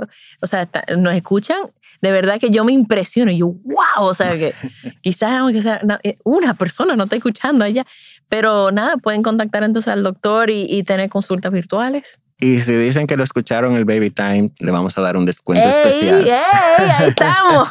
O 0.42 0.48
sea, 0.48 0.70
nos 0.98 1.14
escuchan, 1.14 1.60
de 2.02 2.12
verdad 2.12 2.40
que 2.40 2.50
yo 2.50 2.66
me 2.66 2.74
impresiono, 2.74 3.32
yo, 3.32 3.48
wow, 3.48 4.08
o 4.08 4.14
sea, 4.14 4.38
que 4.38 4.54
quizás 5.02 5.32
aunque 5.40 5.62
sea 5.62 5.80
eh, 6.04 6.18
una 6.24 6.54
persona 6.54 6.96
no 6.96 7.06
está 7.06 7.16
escuchando 7.16 7.64
allá, 7.64 7.86
pero 8.28 8.72
nada, 8.72 8.98
pueden 8.98 9.24
contactar 9.24 9.64
entonces 9.64 9.92
al 9.92 10.04
doctor 10.04 10.50
y, 10.50 10.66
y 10.70 10.84
tener 10.84 11.10
consultas 11.10 11.52
virtuales. 11.52 12.20
Y 12.46 12.60
si 12.60 12.76
dicen 12.76 13.08
que 13.08 13.18
lo 13.18 13.24
escucharon 13.24 13.76
el 13.76 13.86
Baby 13.86 14.12
Time, 14.12 14.52
le 14.60 14.72
vamos 14.72 14.96
a 15.00 15.02
dar 15.02 15.18
un 15.18 15.26
descuento 15.26 15.66
¡Ey, 15.66 15.70
especial. 15.70 16.28
ey! 16.28 16.90
Ahí 17.00 17.10
estamos. 17.10 17.70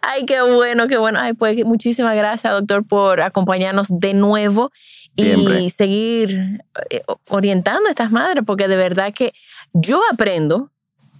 Ay, 0.00 0.26
qué 0.26 0.42
bueno, 0.42 0.88
qué 0.88 0.98
bueno. 0.98 1.20
Ay, 1.20 1.34
pues 1.34 1.64
muchísimas 1.64 2.16
gracias, 2.16 2.52
doctor, 2.52 2.84
por 2.84 3.20
acompañarnos 3.20 3.86
de 3.88 4.14
nuevo 4.14 4.72
y 5.14 5.70
seguir 5.70 6.60
eh, 6.90 7.02
orientando 7.28 7.86
a 7.86 7.90
estas 7.90 8.10
madres, 8.10 8.42
porque 8.44 8.66
de 8.66 8.76
verdad 8.76 9.14
que 9.14 9.32
yo 9.72 10.00
aprendo 10.12 10.72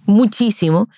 muchísimo 0.05 0.89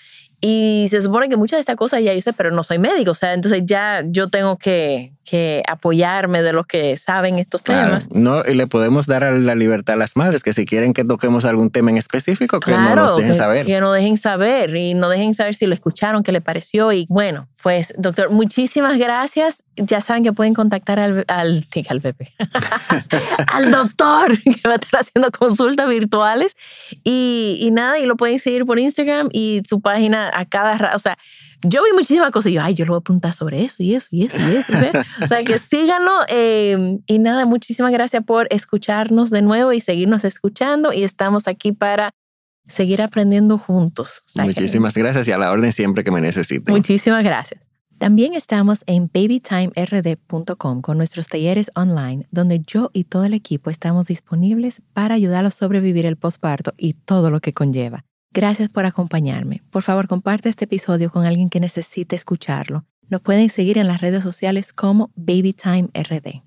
Y 0.47 0.85
se 0.91 1.01
supone 1.01 1.27
que 1.27 1.37
muchas 1.37 1.57
de 1.57 1.61
estas 1.61 1.75
cosas 1.75 2.03
ya 2.03 2.13
yo 2.13 2.21
sé, 2.21 2.31
pero 2.31 2.51
no 2.51 2.61
soy 2.61 2.77
médico, 2.77 3.09
o 3.09 3.15
sea, 3.15 3.33
entonces 3.33 3.63
ya 3.65 4.03
yo 4.05 4.29
tengo 4.29 4.57
que, 4.57 5.11
que 5.23 5.63
apoyarme 5.67 6.43
de 6.43 6.53
los 6.53 6.67
que 6.67 6.97
saben 6.97 7.39
estos 7.39 7.63
temas. 7.63 8.07
No, 8.11 8.45
y 8.45 8.53
le 8.53 8.67
podemos 8.67 9.07
dar 9.07 9.23
la 9.23 9.55
libertad 9.55 9.95
a 9.95 9.97
las 9.97 10.15
madres 10.15 10.43
que 10.43 10.53
si 10.53 10.67
quieren 10.67 10.93
que 10.93 11.03
toquemos 11.03 11.45
algún 11.45 11.71
tema 11.71 11.89
en 11.89 11.97
específico, 11.97 12.59
que 12.59 12.69
no 12.69 12.95
nos 12.95 13.17
dejen 13.17 13.33
saber. 13.33 13.65
Que 13.65 13.81
no 13.81 13.91
dejen 13.91 14.17
saber 14.17 14.75
y 14.75 14.93
no 14.93 15.09
dejen 15.09 15.33
saber 15.33 15.55
si 15.55 15.65
lo 15.65 15.73
escucharon, 15.73 16.21
qué 16.21 16.31
le 16.31 16.41
pareció. 16.41 16.91
Y 16.91 17.07
bueno, 17.09 17.47
pues 17.65 17.95
doctor, 17.97 18.29
muchísimas 18.29 18.99
gracias. 18.99 19.63
Ya 19.75 19.99
saben 19.99 20.23
que 20.23 20.31
pueden 20.31 20.53
contactar 20.53 20.99
al, 20.99 21.25
al, 21.27 21.65
al 21.89 22.01
Pepe, 22.01 22.31
al 23.47 23.71
doctor 23.71 24.39
que 24.39 24.67
va 24.67 24.73
a 24.73 24.75
estar 24.75 24.99
haciendo 24.99 25.31
consultas 25.31 25.89
virtuales. 25.89 26.55
Y, 27.03 27.57
y 27.59 27.71
nada, 27.71 27.97
y 27.97 28.05
lo 28.05 28.17
pueden 28.17 28.37
seguir 28.37 28.67
por 28.67 28.77
Instagram 28.77 29.29
y 29.33 29.63
su 29.67 29.81
página 29.81 30.29
a 30.31 30.45
cada, 30.45 30.95
o 30.95 30.99
sea, 30.99 31.17
yo 31.63 31.83
vi 31.83 31.89
muchísimas 31.95 32.29
cosas 32.29 32.51
y 32.51 32.53
yo, 32.53 32.61
ay, 32.61 32.75
yo 32.75 32.85
lo 32.85 32.91
voy 32.91 32.97
a 32.97 32.99
apuntar 32.99 33.33
sobre 33.33 33.63
eso 33.63 33.81
y 33.81 33.95
eso 33.95 34.09
y 34.11 34.25
eso 34.25 34.37
y 34.37 34.57
eso. 34.57 34.73
o 35.23 35.25
sea, 35.25 35.43
que 35.43 35.57
síganlo. 35.57 36.19
Em, 36.27 36.99
y 37.07 37.17
nada, 37.17 37.47
muchísimas 37.47 37.91
gracias 37.91 38.23
por 38.23 38.47
escucharnos 38.51 39.31
de 39.31 39.41
nuevo 39.41 39.73
y 39.73 39.79
seguirnos 39.79 40.23
escuchando. 40.23 40.93
Y 40.93 41.03
estamos 41.03 41.47
aquí 41.47 41.71
para 41.71 42.13
seguir 42.67 43.01
aprendiendo 43.01 43.57
juntos. 43.57 44.23
muchísimas 44.35 44.95
gracias 44.95 45.27
y 45.27 45.31
a 45.31 45.37
la 45.37 45.51
orden 45.51 45.71
siempre 45.71 46.03
que 46.03 46.11
me 46.11 46.21
necesiten. 46.21 46.73
Muchísimas 46.73 47.23
gracias. 47.23 47.61
También 47.97 48.33
estamos 48.33 48.83
en 48.87 49.09
babytimerd.com 49.13 50.81
con 50.81 50.97
nuestros 50.97 51.27
talleres 51.27 51.71
online, 51.75 52.27
donde 52.29 52.61
yo 52.65 52.89
y 52.93 53.05
todo 53.05 53.23
el 53.23 53.33
equipo 53.33 53.69
estamos 53.69 54.07
disponibles 54.07 54.81
para 54.93 55.15
ayudarlos 55.15 55.53
a 55.53 55.57
sobrevivir 55.57 56.05
el 56.05 56.17
posparto 56.17 56.73
y 56.77 56.93
todo 56.93 57.31
lo 57.31 57.39
que 57.39 57.53
conlleva. 57.53 58.03
Gracias 58.33 58.67
por 58.67 58.85
acompañarme. 58.85 59.61
Por 59.69 59.81
favor, 59.81 60.09
comparte 60.09 60.49
este 60.49 60.65
episodio 60.65 61.09
con 61.09 61.25
alguien 61.25 61.49
que 61.49 61.61
necesite 61.61 62.17
escucharlo. 62.17 62.83
Nos 63.09 63.21
pueden 63.21 63.49
seguir 63.49 63.77
en 63.77 63.87
las 63.87 64.01
redes 64.01 64.23
sociales 64.23 64.73
como 64.73 65.11
BabyTimeRD. 65.15 66.41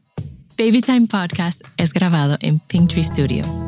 Babytime 0.59 1.07
Podcast 1.07 1.63
es 1.79 1.93
grabado 1.95 2.37
en 2.41 2.59
Pinktree 2.59 3.05
Studio. 3.05 3.68